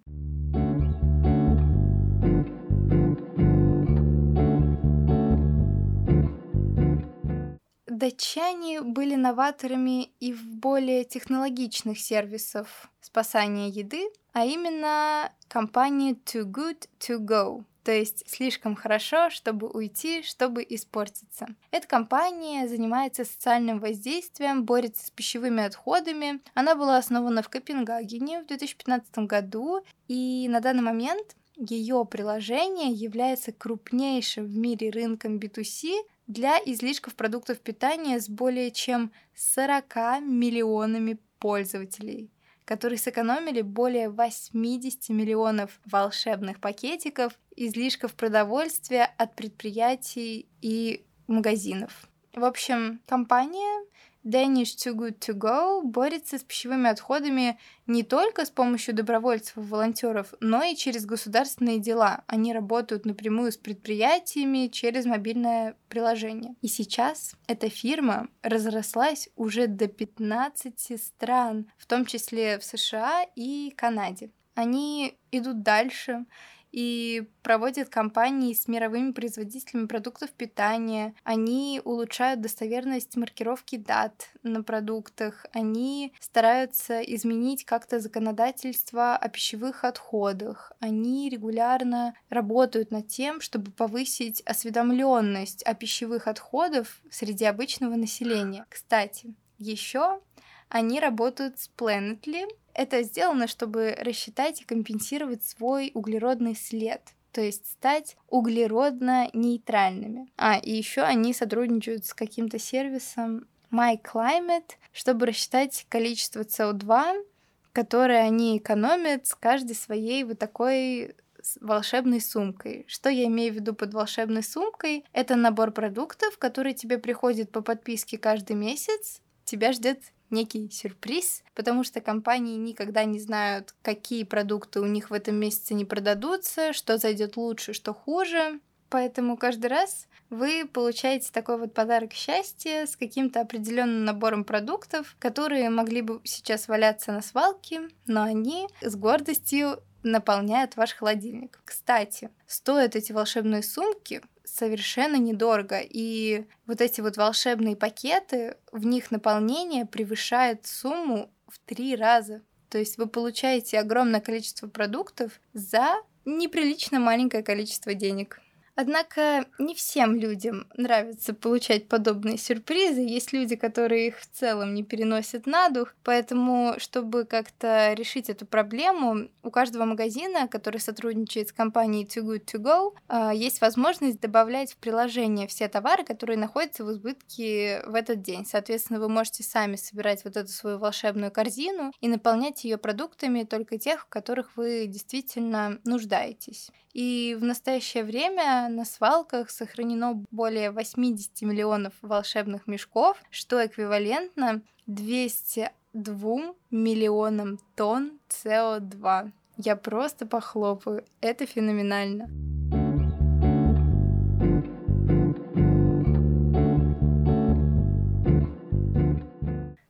Датчане 7.99 8.81
были 8.81 9.15
новаторами 9.15 10.05
и 10.21 10.31
в 10.31 10.41
более 10.45 11.03
технологичных 11.03 11.99
сервисов 11.99 12.89
спасания 13.01 13.67
еды, 13.67 14.07
а 14.31 14.45
именно 14.45 15.33
компания 15.49 16.13
Too 16.13 16.45
Good 16.45 16.87
To 17.01 17.17
Go, 17.17 17.65
то 17.83 17.91
есть 17.91 18.23
слишком 18.25 18.75
хорошо, 18.75 19.29
чтобы 19.29 19.67
уйти, 19.67 20.23
чтобы 20.23 20.65
испортиться. 20.69 21.47
Эта 21.71 21.89
компания 21.89 22.69
занимается 22.69 23.25
социальным 23.25 23.81
воздействием, 23.81 24.63
борется 24.63 25.07
с 25.07 25.11
пищевыми 25.11 25.63
отходами. 25.63 26.39
Она 26.53 26.75
была 26.75 26.99
основана 26.99 27.41
в 27.41 27.49
Копенгагене 27.49 28.43
в 28.43 28.47
2015 28.47 29.27
году, 29.27 29.83
и 30.07 30.47
на 30.47 30.61
данный 30.61 30.83
момент 30.83 31.35
ее 31.57 32.07
приложение 32.09 32.93
является 32.93 33.51
крупнейшим 33.51 34.45
в 34.45 34.55
мире 34.55 34.89
рынком 34.89 35.37
B2C 35.37 35.95
для 36.29 36.59
излишков 36.59 37.15
продуктов 37.15 37.59
питания 37.59 38.19
с 38.19 38.29
более 38.29 38.69
чем 38.69 39.11
40 39.35 40.21
миллионами 40.21 41.17
пользователей, 41.39 42.29
которые 42.65 42.99
сэкономили 42.99 43.61
более 43.61 44.09
80 44.09 45.09
миллионов 45.09 45.79
волшебных 45.85 46.61
пакетиков 46.61 47.33
излишков 47.55 48.13
продовольствия 48.13 49.11
от 49.17 49.35
предприятий 49.35 50.47
и 50.61 51.03
магазинов. 51.25 52.07
В 52.35 52.45
общем, 52.45 53.01
компания 53.07 53.83
Danish 54.29 54.75
Too 54.75 54.93
Good 54.93 55.17
To 55.19 55.33
Go 55.33 55.81
борется 55.81 56.37
с 56.37 56.43
пищевыми 56.43 56.87
отходами 56.87 57.57
не 57.87 58.03
только 58.03 58.45
с 58.45 58.51
помощью 58.51 58.93
добровольцев 58.93 59.57
и 59.57 59.61
волонтеров, 59.61 60.35
но 60.39 60.61
и 60.61 60.75
через 60.75 61.07
государственные 61.07 61.79
дела. 61.79 62.23
Они 62.27 62.53
работают 62.53 63.05
напрямую 63.05 63.51
с 63.51 63.57
предприятиями 63.57 64.67
через 64.67 65.05
мобильное 65.05 65.75
приложение. 65.87 66.53
И 66.61 66.67
сейчас 66.67 67.33
эта 67.47 67.69
фирма 67.69 68.27
разрослась 68.43 69.29
уже 69.35 69.65
до 69.65 69.87
15 69.87 71.01
стран, 71.03 71.65
в 71.77 71.87
том 71.87 72.05
числе 72.05 72.59
в 72.59 72.63
США 72.63 73.25
и 73.35 73.73
Канаде. 73.75 74.29
Они 74.53 75.17
идут 75.31 75.63
дальше, 75.63 76.25
и 76.71 77.29
проводят 77.41 77.89
кампании 77.89 78.53
с 78.53 78.67
мировыми 78.67 79.11
производителями 79.11 79.87
продуктов 79.87 80.31
питания. 80.31 81.15
Они 81.23 81.81
улучшают 81.83 82.41
достоверность 82.41 83.15
маркировки 83.15 83.77
дат 83.77 84.29
на 84.43 84.63
продуктах. 84.63 85.45
Они 85.51 86.13
стараются 86.19 87.01
изменить 87.01 87.65
как-то 87.65 87.99
законодательство 87.99 89.15
о 89.15 89.29
пищевых 89.29 89.83
отходах. 89.83 90.71
Они 90.79 91.29
регулярно 91.29 92.13
работают 92.29 92.91
над 92.91 93.07
тем, 93.07 93.41
чтобы 93.41 93.71
повысить 93.71 94.41
осведомленность 94.41 95.63
о 95.63 95.73
пищевых 95.73 96.27
отходах 96.27 96.87
среди 97.09 97.45
обычного 97.45 97.95
населения. 97.95 98.65
Кстати, 98.69 99.33
еще 99.59 100.21
они 100.69 100.99
работают 100.99 101.59
с 101.59 101.69
Planetly, 101.77 102.47
это 102.73 103.03
сделано, 103.03 103.47
чтобы 103.47 103.95
рассчитать 103.99 104.61
и 104.61 104.65
компенсировать 104.65 105.43
свой 105.43 105.91
углеродный 105.93 106.55
след 106.55 107.01
то 107.31 107.41
есть 107.41 107.67
стать 107.67 108.17
углеродно-нейтральными. 108.27 110.27
А, 110.35 110.57
и 110.57 110.71
еще 110.71 111.01
они 111.01 111.33
сотрудничают 111.33 112.05
с 112.05 112.13
каким-то 112.13 112.59
сервисом 112.59 113.47
MyClimate, 113.71 114.71
чтобы 114.91 115.27
рассчитать 115.27 115.85
количество 115.89 116.41
СО2, 116.41 117.23
которое 117.71 118.23
они 118.23 118.57
экономят 118.57 119.27
с 119.27 119.35
каждой 119.35 119.75
своей 119.75 120.23
вот 120.23 120.39
такой 120.39 121.15
волшебной 121.61 122.19
сумкой. 122.19 122.85
Что 122.87 123.09
я 123.09 123.25
имею 123.25 123.53
в 123.53 123.55
виду 123.55 123.73
под 123.73 123.93
волшебной 123.93 124.43
сумкой? 124.43 125.05
Это 125.13 125.35
набор 125.35 125.71
продуктов, 125.71 126.37
который 126.37 126.73
тебе 126.73 126.97
приходит 126.97 127.51
по 127.51 127.61
подписке 127.61 128.17
каждый 128.17 128.55
месяц. 128.55 129.21
Тебя 129.45 129.71
ждет 129.71 129.99
некий 130.29 130.69
сюрприз, 130.69 131.43
потому 131.55 131.83
что 131.83 132.01
компании 132.01 132.55
никогда 132.55 133.03
не 133.03 133.19
знают, 133.19 133.75
какие 133.81 134.23
продукты 134.23 134.79
у 134.79 134.85
них 134.85 135.09
в 135.09 135.13
этом 135.13 135.35
месяце 135.35 135.73
не 135.73 135.85
продадутся, 135.85 136.73
что 136.73 136.97
зайдет 136.97 137.37
лучше, 137.37 137.73
что 137.73 137.93
хуже. 137.93 138.59
Поэтому 138.89 139.37
каждый 139.37 139.67
раз 139.67 140.07
вы 140.29 140.67
получаете 140.71 141.29
такой 141.31 141.57
вот 141.57 141.73
подарок 141.73 142.13
счастья 142.13 142.85
с 142.85 142.95
каким-то 142.95 143.41
определенным 143.41 144.05
набором 144.05 144.43
продуктов, 144.43 145.15
которые 145.19 145.69
могли 145.69 146.01
бы 146.01 146.21
сейчас 146.23 146.67
валяться 146.67 147.11
на 147.11 147.21
свалке, 147.21 147.89
но 148.07 148.23
они 148.23 148.67
с 148.81 148.95
гордостью 148.95 149.81
наполняют 150.03 150.75
ваш 150.75 150.93
холодильник. 150.93 151.59
Кстати, 151.65 152.29
стоят 152.47 152.95
эти 152.95 153.11
волшебные 153.11 153.63
сумки 153.63 154.21
совершенно 154.43 155.15
недорого. 155.15 155.79
И 155.81 156.45
вот 156.65 156.81
эти 156.81 157.01
вот 157.01 157.17
волшебные 157.17 157.75
пакеты, 157.75 158.57
в 158.71 158.85
них 158.85 159.11
наполнение 159.11 159.85
превышает 159.85 160.65
сумму 160.65 161.31
в 161.47 161.59
три 161.59 161.95
раза. 161.95 162.41
То 162.69 162.77
есть 162.77 162.97
вы 162.97 163.07
получаете 163.07 163.79
огромное 163.79 164.21
количество 164.21 164.67
продуктов 164.67 165.39
за 165.53 165.95
неприлично 166.25 166.99
маленькое 166.99 167.43
количество 167.43 167.93
денег. 167.93 168.39
Однако 168.75 169.45
не 169.57 169.75
всем 169.75 170.15
людям 170.15 170.67
нравится 170.75 171.33
получать 171.33 171.87
подобные 171.87 172.37
сюрпризы. 172.37 173.01
Есть 173.01 173.33
люди, 173.33 173.55
которые 173.55 174.07
их 174.07 174.19
в 174.19 174.27
целом 174.27 174.73
не 174.73 174.83
переносят 174.83 175.45
на 175.45 175.69
дух. 175.69 175.95
Поэтому, 176.03 176.75
чтобы 176.77 177.25
как-то 177.25 177.93
решить 177.93 178.29
эту 178.29 178.45
проблему, 178.45 179.29
у 179.43 179.51
каждого 179.51 179.85
магазина, 179.85 180.47
который 180.47 180.79
сотрудничает 180.79 181.49
с 181.49 181.53
компанией 181.53 182.05
Too 182.05 182.23
Good 182.23 182.45
To 182.45 182.59
Go, 182.59 182.93
а, 183.07 183.33
есть 183.33 183.61
возможность 183.61 184.19
добавлять 184.19 184.73
в 184.73 184.77
приложение 184.77 185.47
все 185.47 185.67
товары, 185.67 186.03
которые 186.03 186.37
находятся 186.37 186.85
в 186.85 186.91
избытке 186.91 187.83
в 187.85 187.95
этот 187.95 188.21
день. 188.21 188.45
Соответственно, 188.45 188.99
вы 188.99 189.09
можете 189.09 189.43
сами 189.43 189.75
собирать 189.75 190.23
вот 190.23 190.37
эту 190.37 190.49
свою 190.49 190.77
волшебную 190.77 191.31
корзину 191.31 191.91
и 191.99 192.07
наполнять 192.07 192.63
ее 192.63 192.77
продуктами 192.77 193.43
только 193.43 193.77
тех, 193.77 194.01
в 194.01 194.07
которых 194.07 194.55
вы 194.55 194.85
действительно 194.87 195.79
нуждаетесь. 195.83 196.69
И 196.93 197.37
в 197.39 197.43
настоящее 197.43 198.03
время 198.03 198.67
на 198.69 198.85
свалках 198.85 199.49
сохранено 199.49 200.23
более 200.31 200.71
80 200.71 201.41
миллионов 201.41 201.93
волшебных 202.01 202.67
мешков, 202.67 203.17
что 203.29 203.65
эквивалентно 203.65 204.61
202 204.87 206.53
миллионам 206.71 207.59
тонн 207.75 208.19
СО2. 208.29 209.31
Я 209.57 209.75
просто 209.75 210.25
похлопаю. 210.25 211.05
Это 211.21 211.45
феноменально. 211.45 212.29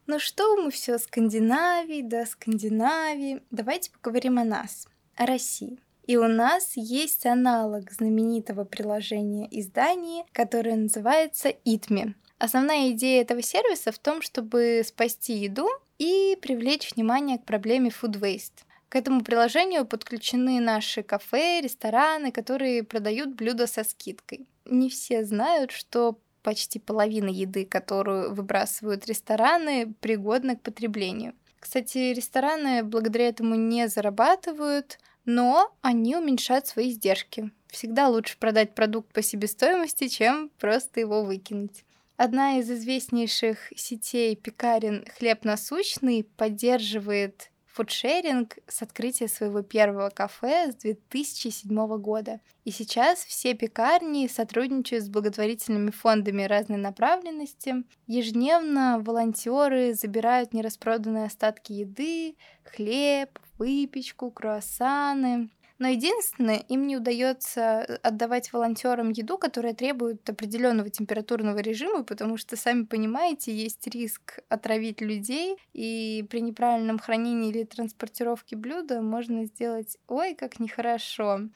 Ну 0.07 0.17
что, 0.17 0.57
мы 0.57 0.71
все 0.71 0.97
Скандинавии, 0.97 2.01
да, 2.01 2.25
Скандинавии. 2.25 3.43
Давайте 3.51 3.91
поговорим 3.91 4.39
о 4.39 4.43
нас, 4.43 4.87
о 5.15 5.27
России. 5.27 5.79
И 6.09 6.17
у 6.17 6.27
нас 6.27 6.71
есть 6.75 7.27
аналог 7.27 7.91
знаменитого 7.91 8.63
приложения 8.63 9.47
изданий, 9.51 10.23
которое 10.33 10.75
называется 10.75 11.49
Itme. 11.49 12.15
Основная 12.39 12.89
идея 12.93 13.21
этого 13.21 13.43
сервиса 13.43 13.91
в 13.91 13.99
том, 13.99 14.23
чтобы 14.23 14.81
спасти 14.83 15.33
еду 15.33 15.69
и 15.99 16.35
привлечь 16.41 16.95
внимание 16.95 17.37
к 17.37 17.45
проблеме 17.45 17.89
food 17.91 18.19
waste. 18.19 18.63
К 18.89 18.95
этому 18.95 19.23
приложению 19.23 19.85
подключены 19.85 20.59
наши 20.59 21.03
кафе, 21.03 21.61
рестораны, 21.61 22.31
которые 22.31 22.81
продают 22.81 23.35
блюда 23.35 23.67
со 23.67 23.83
скидкой. 23.83 24.49
Не 24.65 24.89
все 24.89 25.23
знают, 25.23 25.69
что 25.69 26.17
почти 26.41 26.79
половина 26.79 27.29
еды, 27.29 27.67
которую 27.67 28.33
выбрасывают 28.33 29.05
рестораны, 29.05 29.93
пригодна 29.99 30.55
к 30.55 30.63
потреблению. 30.63 31.35
Кстати, 31.59 32.13
рестораны 32.13 32.83
благодаря 32.83 33.27
этому 33.27 33.53
не 33.53 33.87
зарабатывают, 33.87 34.97
но 35.29 35.71
они 35.81 36.15
уменьшают 36.15 36.65
свои 36.65 36.89
издержки. 36.89 37.51
Всегда 37.67 38.09
лучше 38.09 38.35
продать 38.39 38.73
продукт 38.73 39.13
по 39.13 39.21
себестоимости, 39.21 40.07
чем 40.07 40.49
просто 40.59 41.01
его 41.01 41.23
выкинуть. 41.23 41.85
Одна 42.17 42.57
из 42.57 42.69
известнейших 42.71 43.71
сетей 43.75 44.35
пекарен 44.35 45.05
«Хлеб 45.17 45.45
насущный» 45.45 46.23
поддерживает 46.23 47.51
фудшеринг 47.67 48.57
с 48.67 48.81
открытия 48.81 49.27
своего 49.27 49.61
первого 49.61 50.09
кафе 50.09 50.71
с 50.71 50.75
2007 50.77 51.97
года. 51.99 52.41
И 52.65 52.71
сейчас 52.71 53.23
все 53.23 53.53
пекарни 53.53 54.27
сотрудничают 54.27 55.05
с 55.05 55.09
благотворительными 55.09 55.91
фондами 55.91 56.41
разной 56.41 56.79
направленности. 56.79 57.83
Ежедневно 58.07 58.99
волонтеры 58.99 59.93
забирают 59.93 60.53
нераспроданные 60.53 61.25
остатки 61.25 61.71
еды, 61.71 62.35
хлеб, 62.63 63.39
выпечку, 63.59 64.31
круассаны. 64.31 65.49
Но 65.77 65.87
единственное, 65.87 66.57
им 66.57 66.87
не 66.87 66.97
удается 66.97 67.83
отдавать 68.03 68.51
волонтерам 68.51 69.11
еду, 69.11 69.37
которая 69.37 69.73
требует 69.73 70.29
определенного 70.29 70.89
температурного 70.89 71.59
режима, 71.59 72.03
потому 72.03 72.35
что, 72.35 72.57
сами 72.57 72.83
понимаете, 72.83 73.55
есть 73.55 73.87
риск 73.87 74.39
отравить 74.49 74.99
людей, 74.99 75.55
и 75.71 76.25
при 76.29 76.41
неправильном 76.41 76.99
хранении 76.99 77.49
или 77.49 77.63
транспортировке 77.63 78.57
блюда 78.57 79.01
можно 79.01 79.45
сделать 79.45 79.97
ой, 80.07 80.35
как 80.35 80.59
нехорошо. 80.59 81.47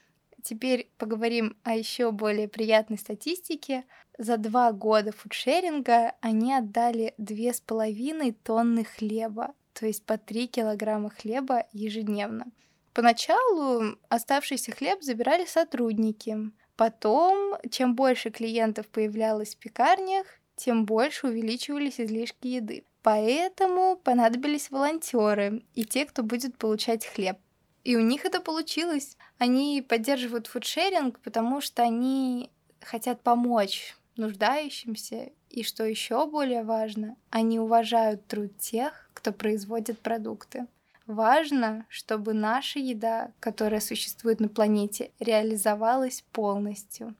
Теперь 0.42 0.90
поговорим 0.98 1.58
о 1.64 1.76
еще 1.76 2.12
более 2.12 2.48
приятной 2.48 2.98
статистике. 2.98 3.84
За 4.18 4.38
два 4.38 4.72
года 4.72 5.12
фудшеринга 5.12 6.14
они 6.22 6.54
отдали 6.54 7.14
две 7.18 7.54
с 7.54 7.60
половиной 7.60 8.32
тонны 8.32 8.86
хлеба, 8.86 9.54
то 9.74 9.86
есть 9.86 10.06
по 10.06 10.18
3 10.18 10.48
килограмма 10.48 11.10
хлеба 11.10 11.66
ежедневно. 11.72 12.46
Поначалу 12.94 13.98
оставшийся 14.10 14.72
хлеб 14.72 15.02
забирали 15.02 15.46
сотрудники. 15.46 16.38
Потом, 16.76 17.56
чем 17.70 17.96
больше 17.96 18.30
клиентов 18.30 18.88
появлялось 18.88 19.56
в 19.56 19.58
пекарнях, 19.58 20.28
тем 20.56 20.86
больше 20.86 21.28
увеличивались 21.28 22.00
излишки 22.00 22.48
еды. 22.48 22.86
Поэтому 23.02 23.98
понадобились 23.98 24.70
волонтеры 24.72 25.64
и 25.74 25.84
те, 25.84 26.06
кто 26.06 26.24
будет 26.24 26.58
получать 26.58 27.06
хлеб. 27.06 27.38
И 27.84 27.98
у 27.98 28.02
них 28.02 28.26
это 28.26 28.40
получилось. 28.40 29.18
Они 29.38 29.84
поддерживают 29.88 30.48
фудшеринг, 30.48 31.20
потому 31.20 31.60
что 31.60 31.84
они 31.84 32.50
хотят 32.80 33.22
помочь 33.22 33.96
нуждающимся. 34.16 35.32
И 35.50 35.64
что 35.64 35.84
еще 35.84 36.26
более 36.26 36.64
важно, 36.64 37.16
они 37.30 37.60
уважают 37.60 38.26
труд 38.28 38.58
тех, 38.58 39.10
кто 39.24 39.32
производит 39.32 40.00
продукты. 40.00 40.68
Важно, 41.08 41.86
чтобы 41.88 42.34
наша 42.34 42.80
еда, 42.80 43.32
которая 43.40 43.80
существует 43.80 44.42
на 44.42 44.50
планете, 44.50 45.12
реализовалась 45.18 46.26
полностью. 46.34 47.16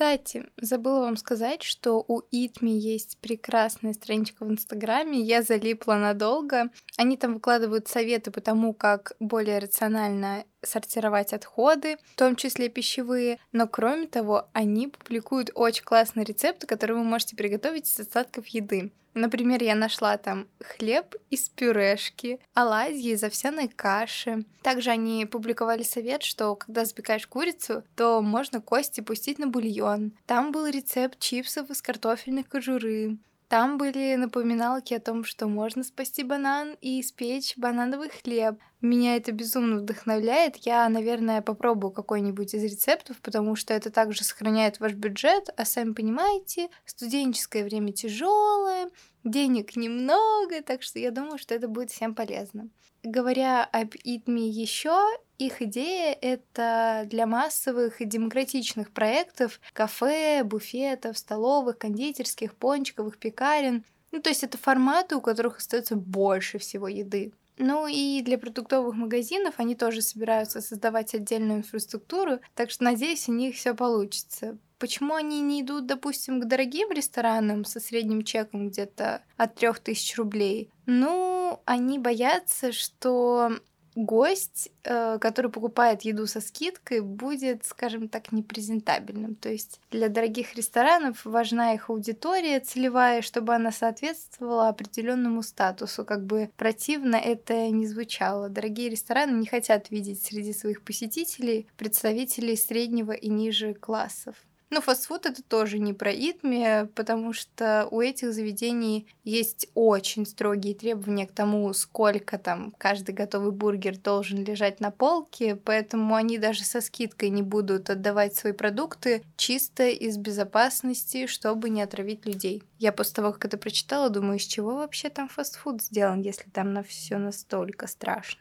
Кстати, 0.00 0.46
забыла 0.56 1.00
вам 1.00 1.18
сказать, 1.18 1.62
что 1.62 2.02
у 2.08 2.22
Итми 2.30 2.70
есть 2.70 3.18
прекрасная 3.20 3.92
страничка 3.92 4.46
в 4.46 4.50
Инстаграме. 4.50 5.20
Я 5.20 5.42
залипла 5.42 5.96
надолго. 5.96 6.70
Они 6.96 7.18
там 7.18 7.34
выкладывают 7.34 7.86
советы 7.86 8.30
по 8.30 8.40
тому, 8.40 8.72
как 8.72 9.12
более 9.20 9.58
рационально 9.58 10.46
сортировать 10.62 11.34
отходы, 11.34 11.98
в 12.14 12.16
том 12.16 12.34
числе 12.34 12.70
пищевые. 12.70 13.38
Но 13.52 13.68
кроме 13.68 14.06
того, 14.06 14.48
они 14.54 14.88
публикуют 14.88 15.50
очень 15.54 15.84
классные 15.84 16.24
рецепты, 16.24 16.66
которые 16.66 16.96
вы 16.96 17.04
можете 17.04 17.36
приготовить 17.36 17.86
из 17.86 18.00
остатков 18.00 18.46
еды. 18.46 18.92
Например, 19.14 19.62
я 19.62 19.74
нашла 19.74 20.16
там 20.16 20.46
хлеб 20.60 21.16
из 21.30 21.48
пюрешки, 21.48 22.40
оладьи 22.54 23.12
из 23.12 23.24
овсяной 23.24 23.68
каши. 23.68 24.44
Также 24.62 24.90
они 24.90 25.26
публиковали 25.26 25.82
совет, 25.82 26.22
что 26.22 26.54
когда 26.54 26.84
запекаешь 26.84 27.26
курицу, 27.26 27.84
то 27.96 28.22
можно 28.22 28.60
кости 28.60 29.00
пустить 29.00 29.38
на 29.38 29.48
бульон. 29.48 30.12
Там 30.26 30.52
был 30.52 30.66
рецепт 30.66 31.18
чипсов 31.18 31.70
из 31.70 31.82
картофельной 31.82 32.44
кожуры. 32.44 33.18
Там 33.50 33.78
были 33.78 34.14
напоминалки 34.14 34.94
о 34.94 35.00
том, 35.00 35.24
что 35.24 35.48
можно 35.48 35.82
спасти 35.82 36.22
банан 36.22 36.76
и 36.80 37.00
испечь 37.00 37.56
банановый 37.56 38.08
хлеб. 38.08 38.60
Меня 38.80 39.16
это 39.16 39.32
безумно 39.32 39.80
вдохновляет. 39.80 40.54
Я, 40.58 40.88
наверное, 40.88 41.42
попробую 41.42 41.90
какой-нибудь 41.90 42.54
из 42.54 42.62
рецептов, 42.62 43.16
потому 43.20 43.56
что 43.56 43.74
это 43.74 43.90
также 43.90 44.22
сохраняет 44.22 44.78
ваш 44.78 44.92
бюджет. 44.92 45.48
А 45.56 45.64
сами 45.64 45.94
понимаете, 45.94 46.68
студенческое 46.84 47.64
время 47.64 47.90
тяжелое, 47.92 48.88
денег 49.24 49.74
немного, 49.74 50.62
так 50.62 50.84
что 50.84 51.00
я 51.00 51.10
думаю, 51.10 51.36
что 51.36 51.52
это 51.52 51.66
будет 51.66 51.90
всем 51.90 52.14
полезно. 52.14 52.68
Говоря 53.02 53.64
об 53.64 53.94
ИТМИ 53.94 54.50
еще, 54.50 54.98
их 55.38 55.62
идея— 55.62 56.16
это 56.20 57.04
для 57.06 57.26
массовых 57.26 58.00
и 58.02 58.04
демократичных 58.04 58.90
проектов 58.90 59.58
кафе, 59.72 60.44
буфетов, 60.44 61.16
столовых, 61.16 61.78
кондитерских, 61.78 62.54
пончиковых, 62.54 63.16
пекарен. 63.18 63.84
Ну, 64.12 64.20
то 64.20 64.28
есть 64.28 64.44
это 64.44 64.58
форматы, 64.58 65.16
у 65.16 65.22
которых 65.22 65.58
остается 65.58 65.96
больше 65.96 66.58
всего 66.58 66.88
еды. 66.88 67.32
Ну 67.62 67.86
и 67.86 68.22
для 68.22 68.38
продуктовых 68.38 68.94
магазинов 68.94 69.54
они 69.58 69.74
тоже 69.74 70.00
собираются 70.00 70.62
создавать 70.62 71.14
отдельную 71.14 71.58
инфраструктуру, 71.58 72.40
так 72.54 72.70
что 72.70 72.84
надеюсь, 72.84 73.28
у 73.28 73.32
них 73.32 73.54
все 73.54 73.74
получится. 73.74 74.56
Почему 74.78 75.14
они 75.14 75.42
не 75.42 75.60
идут, 75.60 75.84
допустим, 75.84 76.40
к 76.40 76.46
дорогим 76.46 76.90
ресторанам 76.90 77.66
со 77.66 77.78
средним 77.78 78.24
чеком 78.24 78.68
где-то 78.68 79.22
от 79.36 79.56
3000 79.56 80.16
рублей? 80.16 80.70
Ну, 80.86 81.29
они 81.66 81.98
боятся, 81.98 82.72
что 82.72 83.50
гость, 83.94 84.70
э, 84.84 85.18
который 85.18 85.50
покупает 85.50 86.02
еду 86.02 86.26
со 86.26 86.40
скидкой, 86.40 87.00
будет, 87.00 87.64
скажем 87.66 88.08
так, 88.08 88.32
непрезентабельным. 88.32 89.34
То 89.34 89.48
есть 89.50 89.80
для 89.90 90.08
дорогих 90.08 90.54
ресторанов 90.54 91.24
важна 91.24 91.74
их 91.74 91.90
аудитория 91.90 92.60
целевая, 92.60 93.22
чтобы 93.22 93.54
она 93.54 93.72
соответствовала 93.72 94.68
определенному 94.68 95.42
статусу. 95.42 96.04
Как 96.04 96.24
бы 96.24 96.50
противно 96.56 97.16
это 97.16 97.68
не 97.70 97.86
звучало. 97.86 98.48
Дорогие 98.48 98.90
рестораны 98.90 99.32
не 99.32 99.46
хотят 99.46 99.90
видеть 99.90 100.22
среди 100.22 100.52
своих 100.52 100.82
посетителей 100.82 101.66
представителей 101.76 102.56
среднего 102.56 103.12
и 103.12 103.28
ниже 103.28 103.74
классов. 103.74 104.36
Ну, 104.72 104.80
фастфуд 104.80 105.26
это 105.26 105.42
тоже 105.42 105.80
не 105.80 105.92
про 105.92 106.12
итми, 106.12 106.86
потому 106.94 107.32
что 107.32 107.88
у 107.90 108.00
этих 108.00 108.32
заведений 108.32 109.08
есть 109.24 109.68
очень 109.74 110.24
строгие 110.24 110.76
требования 110.76 111.26
к 111.26 111.32
тому, 111.32 111.72
сколько 111.72 112.38
там 112.38 112.72
каждый 112.78 113.12
готовый 113.12 113.50
бургер 113.50 113.98
должен 113.98 114.44
лежать 114.44 114.78
на 114.78 114.92
полке, 114.92 115.56
поэтому 115.56 116.14
они 116.14 116.38
даже 116.38 116.62
со 116.62 116.80
скидкой 116.80 117.30
не 117.30 117.42
будут 117.42 117.90
отдавать 117.90 118.36
свои 118.36 118.52
продукты 118.52 119.24
чисто 119.36 119.88
из 119.88 120.16
безопасности, 120.16 121.26
чтобы 121.26 121.68
не 121.68 121.82
отравить 121.82 122.24
людей. 122.24 122.62
Я 122.78 122.92
после 122.92 123.14
того, 123.14 123.32
как 123.32 123.46
это 123.46 123.58
прочитала, 123.58 124.08
думаю, 124.08 124.38
из 124.38 124.44
чего 124.44 124.76
вообще 124.76 125.08
там 125.08 125.28
фастфуд 125.28 125.82
сделан, 125.82 126.20
если 126.20 126.48
там 126.48 126.72
на 126.72 126.84
все 126.84 127.18
настолько 127.18 127.88
страшно. 127.88 128.40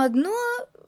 Но 0.00 0.06
одно 0.06 0.34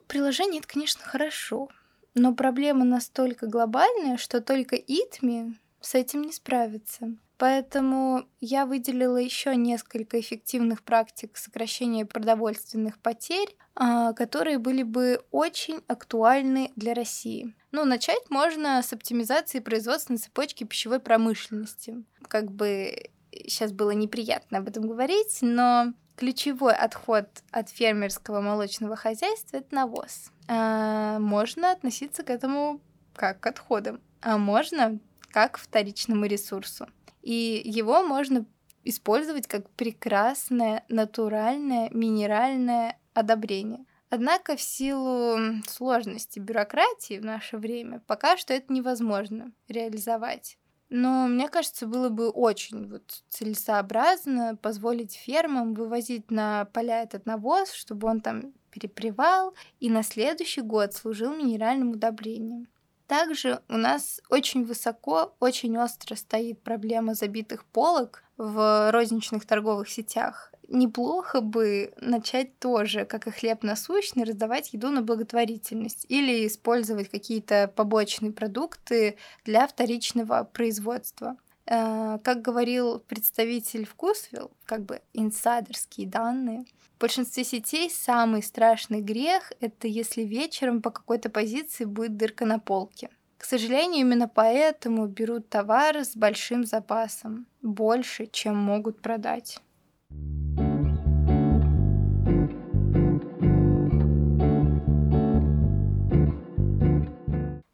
приложение 0.07 0.57
это, 0.57 0.67
конечно, 0.67 1.03
хорошо. 1.03 1.69
Но 2.15 2.33
проблема 2.33 2.83
настолько 2.83 3.45
глобальная, 3.45 4.17
что 4.17 4.41
только 4.41 4.75
ИТМИ 4.75 5.53
с 5.81 5.93
этим 5.93 6.23
не 6.23 6.31
справится. 6.31 7.15
Поэтому 7.37 8.25
я 8.41 8.65
выделила 8.65 9.17
еще 9.17 9.55
несколько 9.55 10.19
эффективных 10.19 10.81
практик 10.81 11.37
сокращения 11.37 12.07
продовольственных 12.07 12.97
потерь, 12.97 13.55
а, 13.75 14.13
которые 14.13 14.57
были 14.57 14.81
бы 14.81 15.21
очень 15.29 15.81
актуальны 15.87 16.71
для 16.75 16.95
России. 16.95 17.53
Ну, 17.71 17.85
начать 17.85 18.31
можно 18.31 18.81
с 18.81 18.93
оптимизации 18.93 19.59
производственной 19.59 20.17
цепочки 20.17 20.63
пищевой 20.63 20.99
промышленности. 20.99 22.03
Как 22.27 22.51
бы 22.51 23.11
сейчас 23.45 23.71
было 23.71 23.91
неприятно 23.91 24.57
об 24.57 24.69
этом 24.69 24.87
говорить, 24.87 25.37
но 25.41 25.93
Ключевой 26.15 26.75
отход 26.75 27.27
от 27.51 27.69
фермерского 27.69 28.41
молочного 28.41 28.95
хозяйства– 28.95 29.57
это 29.57 29.73
навоз. 29.73 30.31
А, 30.47 31.19
можно 31.19 31.71
относиться 31.71 32.23
к 32.23 32.29
этому 32.29 32.81
как 33.15 33.39
к 33.39 33.47
отходам, 33.47 34.01
а 34.21 34.37
можно 34.37 34.99
как 35.31 35.53
к 35.53 35.57
вторичному 35.57 36.25
ресурсу. 36.25 36.87
И 37.21 37.61
его 37.65 38.03
можно 38.03 38.45
использовать 38.83 39.47
как 39.47 39.69
прекрасное 39.71 40.83
натуральное 40.89 41.89
минеральное 41.91 42.99
одобрение. 43.13 43.85
Однако 44.09 44.55
в 44.55 44.61
силу 44.61 45.37
сложности 45.67 46.37
бюрократии 46.37 47.17
в 47.17 47.25
наше 47.25 47.57
время 47.57 48.01
пока 48.05 48.37
что 48.37 48.53
это 48.53 48.71
невозможно 48.71 49.51
реализовать. 49.67 50.57
Но 50.95 51.25
мне 51.25 51.49
кажется, 51.49 51.87
было 51.87 52.09
бы 52.09 52.29
очень 52.29 52.87
вот 52.87 53.23
целесообразно 53.27 54.55
позволить 54.61 55.15
фермам 55.15 55.73
вывозить 55.73 56.29
на 56.29 56.65
поля 56.65 57.01
этот 57.01 57.25
навоз, 57.25 57.71
чтобы 57.71 58.07
он 58.07 58.21
там 58.21 58.53
перепревал 58.69 59.55
и 59.79 59.89
на 59.89 60.03
следующий 60.03 60.61
год 60.61 60.93
служил 60.93 61.35
минеральным 61.35 61.93
удобрением. 61.93 62.67
Также 63.07 63.61
у 63.69 63.77
нас 63.77 64.21
очень 64.29 64.65
высоко, 64.65 65.33
очень 65.39 65.75
остро 65.79 66.13
стоит 66.13 66.61
проблема 66.61 67.15
забитых 67.15 67.65
полок 67.65 68.23
в 68.37 68.91
розничных 68.91 69.47
торговых 69.47 69.89
сетях. 69.89 70.52
Неплохо 70.75 71.39
бы 71.39 71.93
начать 72.01 72.57
тоже, 72.57 73.05
как 73.05 73.27
и 73.27 73.29
хлеб 73.29 73.61
насущный, 73.61 74.23
раздавать 74.23 74.73
еду 74.73 74.89
на 74.89 75.03
благотворительность 75.03 76.07
или 76.09 76.47
использовать 76.47 77.09
какие-то 77.09 77.71
побочные 77.75 78.31
продукты 78.31 79.17
для 79.45 79.67
вторичного 79.67 80.49
производства. 80.51 81.37
Э, 81.67 82.17
как 82.23 82.41
говорил 82.41 82.97
представитель 82.97 83.85
Вкусвилл, 83.85 84.49
как 84.65 84.83
бы 84.83 85.01
инсайдерские 85.13 86.07
данные, 86.07 86.65
в 86.97 86.99
большинстве 86.99 87.43
сетей 87.43 87.91
самый 87.91 88.41
страшный 88.41 89.01
грех— 89.01 89.51
это 89.59 89.87
если 89.87 90.23
вечером 90.23 90.81
по 90.81 90.89
какой-то 90.89 91.29
позиции 91.29 91.85
будет 91.85 92.17
дырка 92.17 92.45
на 92.47 92.57
полке. 92.57 93.11
К 93.37 93.45
сожалению, 93.45 93.99
именно 94.07 94.27
поэтому 94.27 95.05
берут 95.05 95.49
товар 95.49 95.97
с 95.97 96.15
большим 96.15 96.65
запасом, 96.65 97.45
больше, 97.61 98.25
чем 98.25 98.57
могут 98.57 99.03
продать. 99.03 99.59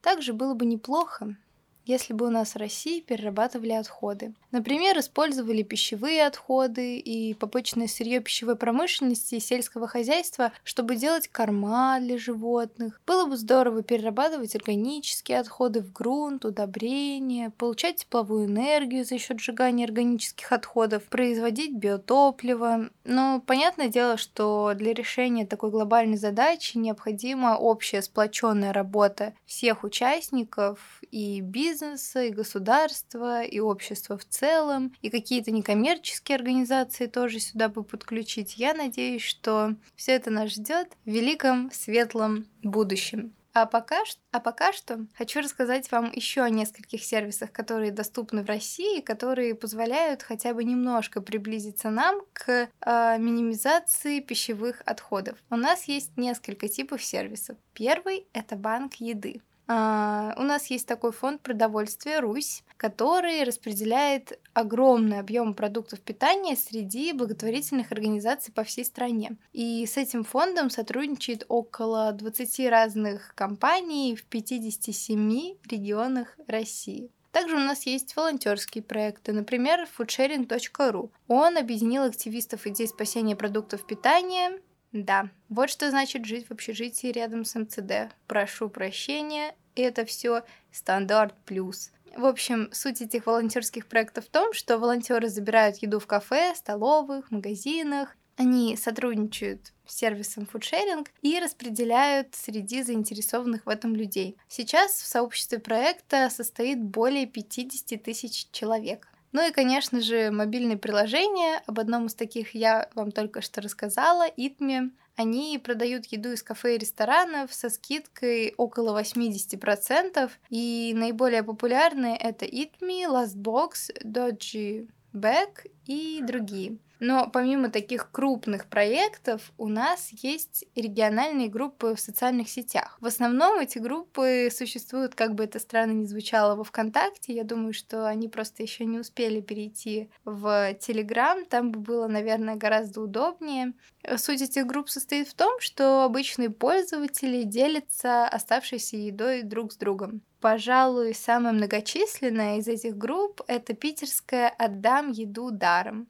Также 0.09 0.33
было 0.33 0.55
бы 0.55 0.65
неплохо, 0.65 1.37
если 1.85 2.13
бы 2.13 2.27
у 2.27 2.29
нас 2.29 2.53
в 2.53 2.57
России 2.57 3.01
перерабатывали 3.01 3.71
отходы. 3.71 4.33
Например, 4.51 4.97
использовали 4.99 5.63
пищевые 5.63 6.25
отходы 6.25 6.97
и 6.97 7.33
побочное 7.33 7.87
сырье 7.87 8.19
пищевой 8.19 8.55
промышленности 8.55 9.35
и 9.35 9.39
сельского 9.39 9.87
хозяйства, 9.87 10.51
чтобы 10.63 10.95
делать 10.95 11.27
корма 11.27 11.99
для 11.99 12.17
животных. 12.17 13.01
Было 13.07 13.25
бы 13.25 13.37
здорово 13.37 13.81
перерабатывать 13.81 14.55
органические 14.55 15.39
отходы 15.39 15.81
в 15.81 15.91
грунт, 15.91 16.45
удобрения, 16.45 17.51
получать 17.57 17.97
тепловую 17.97 18.45
энергию 18.45 19.03
за 19.03 19.17
счет 19.17 19.39
сжигания 19.39 19.85
органических 19.85 20.51
отходов, 20.51 21.03
производить 21.05 21.75
биотопливо. 21.75 22.89
Но 23.03 23.41
понятное 23.45 23.87
дело, 23.87 24.17
что 24.17 24.73
для 24.75 24.93
решения 24.93 25.45
такой 25.45 25.71
глобальной 25.71 26.17
задачи 26.17 26.77
необходима 26.77 27.57
общая 27.57 28.01
сплоченная 28.01 28.73
работа 28.73 29.33
всех 29.45 29.83
участников 29.83 31.01
и 31.11 31.41
бизнеса, 31.41 31.78
и 31.81 32.29
государства, 32.29 33.43
и 33.43 33.59
общества 33.59 34.17
в 34.17 34.25
целом, 34.25 34.93
и 35.01 35.09
какие-то 35.09 35.51
некоммерческие 35.51 36.35
организации 36.35 37.07
тоже 37.07 37.39
сюда 37.39 37.69
бы 37.69 37.83
подключить. 37.83 38.57
Я 38.57 38.73
надеюсь, 38.73 39.23
что 39.23 39.75
все 39.95 40.13
это 40.13 40.29
нас 40.31 40.51
ждет 40.51 40.89
в 41.05 41.09
великом 41.09 41.71
светлом 41.71 42.45
будущем. 42.63 43.33
А 43.53 43.65
пока, 43.65 44.03
а 44.31 44.39
пока 44.39 44.71
что 44.73 45.05
хочу 45.17 45.41
рассказать 45.41 45.91
вам 45.91 46.11
еще 46.13 46.41
о 46.41 46.49
нескольких 46.49 47.03
сервисах, 47.03 47.51
которые 47.51 47.91
доступны 47.91 48.43
в 48.43 48.47
России, 48.47 49.01
которые 49.01 49.55
позволяют 49.55 50.21
хотя 50.21 50.53
бы 50.53 50.63
немножко 50.63 51.19
приблизиться 51.19 51.89
нам 51.89 52.21
к 52.31 52.69
э, 52.79 53.17
минимизации 53.17 54.19
пищевых 54.19 54.81
отходов. 54.85 55.37
У 55.49 55.55
нас 55.55 55.85
есть 55.85 56.15
несколько 56.15 56.69
типов 56.69 57.03
сервисов. 57.03 57.57
Первый 57.73 58.27
это 58.33 58.55
банк 58.55 58.95
еды. 58.95 59.41
Uh, 59.69 60.33
у 60.35 60.41
нас 60.41 60.65
есть 60.71 60.87
такой 60.87 61.11
фонд 61.11 61.41
продовольствия 61.41 62.21
«Русь», 62.21 62.63
который 62.75 63.43
распределяет 63.43 64.39
огромный 64.53 65.19
объем 65.19 65.53
продуктов 65.53 65.99
питания 65.99 66.55
среди 66.55 67.13
благотворительных 67.13 67.91
организаций 67.91 68.51
по 68.51 68.63
всей 68.63 68.83
стране. 68.83 69.37
И 69.53 69.85
с 69.85 69.95
этим 69.95 70.23
фондом 70.23 70.71
сотрудничает 70.71 71.45
около 71.49 72.11
20 72.13 72.67
разных 72.67 73.35
компаний 73.35 74.15
в 74.15 74.23
57 74.23 75.57
регионах 75.69 76.35
России. 76.47 77.11
Также 77.31 77.55
у 77.55 77.59
нас 77.59 77.85
есть 77.85 78.15
волонтерские 78.15 78.83
проекты, 78.83 79.33
например, 79.33 79.87
foodsharing.ru. 79.97 81.11
Он 81.27 81.57
объединил 81.57 82.03
активистов 82.03 82.65
идей 82.65 82.87
спасения 82.87 83.35
продуктов 83.35 83.85
питания 83.85 84.59
да, 84.91 85.29
вот 85.49 85.69
что 85.69 85.89
значит 85.89 86.25
жить 86.25 86.47
в 86.47 86.51
общежитии 86.51 87.07
рядом 87.07 87.45
с 87.45 87.53
МЦД. 87.57 88.11
Прошу 88.27 88.69
прощения, 88.69 89.55
это 89.75 90.05
все 90.05 90.43
стандарт 90.71 91.35
плюс. 91.45 91.91
В 92.15 92.25
общем, 92.25 92.69
суть 92.71 93.01
этих 93.01 93.27
волонтерских 93.27 93.85
проектов 93.85 94.25
в 94.25 94.29
том, 94.29 94.51
что 94.53 94.79
волонтеры 94.79 95.29
забирают 95.29 95.77
еду 95.77 95.99
в 95.99 96.07
кафе, 96.07 96.53
столовых, 96.55 97.29
магазинах. 97.29 98.15
Они 98.35 98.77
сотрудничают 98.77 99.73
с 99.85 99.97
сервисом 99.97 100.47
фудшеринг 100.47 101.11
и 101.21 101.39
распределяют 101.39 102.33
среди 102.33 102.81
заинтересованных 102.81 103.65
в 103.65 103.69
этом 103.69 103.95
людей. 103.95 104.37
Сейчас 104.47 104.93
в 104.93 105.05
сообществе 105.05 105.59
проекта 105.59 106.29
состоит 106.31 106.81
более 106.81 107.27
50 107.27 108.01
тысяч 108.01 108.47
человек. 108.51 109.08
Ну 109.31 109.47
и, 109.47 109.51
конечно 109.51 110.01
же, 110.01 110.31
мобильные 110.31 110.77
приложения. 110.77 111.61
Об 111.67 111.79
одном 111.79 112.07
из 112.07 112.15
таких 112.15 112.55
я 112.55 112.89
вам 112.95 113.11
только 113.11 113.41
что 113.41 113.61
рассказала, 113.61 114.27
Itme. 114.27 114.91
Они 115.15 115.59
продают 115.61 116.05
еду 116.05 116.31
из 116.31 116.41
кафе 116.41 116.75
и 116.75 116.77
ресторанов 116.79 117.53
со 117.53 117.69
скидкой 117.69 118.53
около 118.57 118.99
80%. 118.99 120.31
И 120.49 120.93
наиболее 120.95 121.43
популярные 121.43 122.15
это 122.15 122.45
Itme, 122.45 123.05
Lastbox, 123.05 124.03
Dodgy 124.03 124.89
Bag 125.13 125.69
и 125.85 126.21
другие. 126.23 126.77
Но 126.99 127.29
помимо 127.29 127.69
таких 127.69 128.11
крупных 128.11 128.65
проектов 128.65 129.51
у 129.57 129.67
нас 129.67 130.09
есть 130.11 130.65
региональные 130.75 131.47
группы 131.47 131.95
в 131.95 131.99
социальных 131.99 132.49
сетях. 132.49 132.97
В 132.99 133.05
основном 133.05 133.59
эти 133.59 133.77
группы 133.77 134.49
существуют, 134.51 135.15
как 135.15 135.33
бы 135.33 135.45
это 135.45 135.59
странно 135.59 135.91
ни 135.91 136.05
звучало, 136.05 136.55
во 136.55 136.63
ВКонтакте. 136.63 137.33
Я 137.33 137.43
думаю, 137.43 137.73
что 137.73 138.05
они 138.07 138.27
просто 138.27 138.63
еще 138.63 138.85
не 138.85 138.99
успели 138.99 139.39
перейти 139.39 140.09
в 140.25 140.73
Телеграм. 140.75 141.45
Там 141.45 141.71
бы 141.71 141.79
было, 141.79 142.07
наверное, 142.07 142.55
гораздо 142.55 143.01
удобнее. 143.01 143.73
Суть 144.17 144.41
этих 144.41 144.65
групп 144.65 144.89
состоит 144.89 145.27
в 145.27 145.33
том, 145.33 145.59
что 145.59 146.03
обычные 146.03 146.49
пользователи 146.49 147.43
делятся 147.43 148.27
оставшейся 148.27 148.97
едой 148.97 149.43
друг 149.43 149.71
с 149.71 149.77
другом. 149.77 150.21
Пожалуй, 150.41 151.13
самая 151.13 151.51
многочисленная 151.51 152.59
из 152.59 152.67
этих 152.67 152.97
групп— 152.97 153.41
это 153.47 153.73
питерская 153.73 154.49
«Отдам 154.49 155.11
еду 155.11 155.51
даром» 155.51 156.07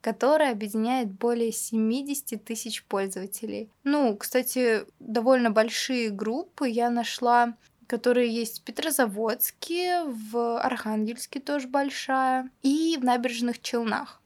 которая 0.00 0.52
объединяет 0.52 1.10
более 1.10 1.52
70 1.52 2.44
тысяч 2.44 2.84
пользователей. 2.84 3.70
Ну, 3.84 4.16
кстати, 4.16 4.80
довольно 4.98 5.50
большие 5.50 6.10
группы 6.10 6.68
я 6.68 6.90
нашла, 6.90 7.54
которые 7.86 8.32
есть 8.32 8.60
в 8.60 8.62
Петрозаводске, 8.64 10.04
в 10.04 10.60
Архангельске 10.60 11.40
тоже 11.40 11.68
большая, 11.68 12.48
и 12.62 12.96
в 13.00 13.04
Набережных 13.04 13.60
Челнах. 13.60 14.20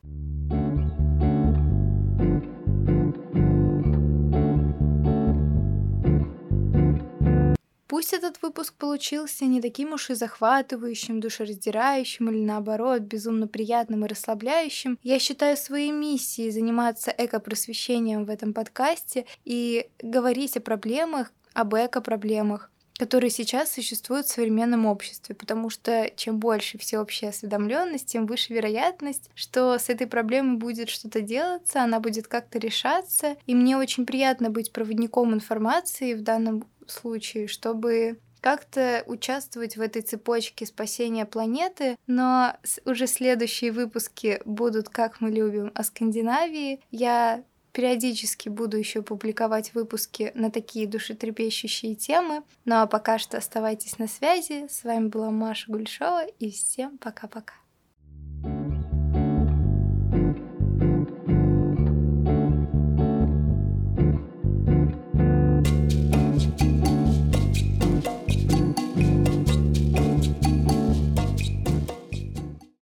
Пусть 7.95 8.13
этот 8.13 8.43
выпуск 8.43 8.75
получился 8.75 9.45
не 9.45 9.63
таким 9.63 9.93
уж 9.93 10.11
и 10.11 10.15
захватывающим, 10.15 11.21
душераздирающим 11.21 12.29
или 12.29 12.43
наоборот 12.43 13.03
безумно 13.03 13.47
приятным 13.47 14.05
и 14.05 14.09
расслабляющим, 14.09 14.99
я 15.05 15.21
считаю 15.21 15.57
своей 15.57 15.93
миссией 15.93 16.51
заниматься 16.51 17.15
эко-просвещением 17.17 18.25
в 18.25 18.31
этом 18.31 18.53
подкасте 18.53 19.27
и 19.45 19.87
говорить 20.03 20.57
о 20.57 20.61
проблемах, 20.61 21.33
об 21.53 21.73
эко-проблемах, 21.77 22.73
которые 22.99 23.31
сейчас 23.31 23.73
существуют 23.73 24.27
в 24.27 24.33
современном 24.33 24.87
обществе, 24.87 25.35
потому 25.35 25.71
что 25.71 26.11
чем 26.17 26.39
больше 26.39 26.79
всеобщая 26.79 27.29
осведомленность, 27.29 28.07
тем 28.07 28.27
выше 28.27 28.55
вероятность, 28.55 29.31
что 29.35 29.79
с 29.79 29.89
этой 29.89 30.07
проблемой 30.07 30.59
будет 30.59 30.89
что-то 30.89 31.21
делаться, 31.21 31.83
она 31.83 32.01
будет 32.01 32.29
как-то 32.29 32.59
решаться. 32.59 33.37
И 33.47 33.55
мне 33.55 33.77
очень 33.77 34.07
приятно 34.07 34.51
быть 34.51 34.73
проводником 34.73 35.35
информации 35.35 36.15
в 36.15 36.23
данном 36.23 36.65
случае, 36.89 37.47
чтобы 37.49 38.19
как-то 38.41 39.05
участвовать 39.07 39.79
в 39.79 39.81
этой 39.81 40.03
цепочке 40.03 40.67
спасения 40.67 41.25
планеты, 41.25 41.97
но 42.07 42.55
уже 42.85 43.07
следующие 43.07 43.73
выпуски 43.73 44.43
будут, 44.45 44.91
как 44.91 45.23
мы 45.23 45.31
любим, 45.31 45.73
о 45.75 45.83
Скандинавии. 45.83 46.81
Я 46.91 47.43
периодически 47.73 48.51
буду 48.51 48.77
еще 48.77 49.01
публиковать 49.01 49.73
выпуски 49.73 50.31
на 50.35 50.51
такие 50.51 50.87
душетрепещущие 50.87 51.95
темы. 51.95 52.43
Ну 52.67 52.77
а 52.77 52.87
пока 52.87 53.19
что 53.19 53.39
оставайтесь 53.39 53.99
на 53.99 54.09
связи. 54.09 54.69
С 54.71 54.85
вами 54.85 55.09
была 55.09 55.31
Маша 55.31 55.73
Гульшова 55.73 56.27
и 56.27 56.51
всем 56.51 56.99
пока-пока. 56.99 57.55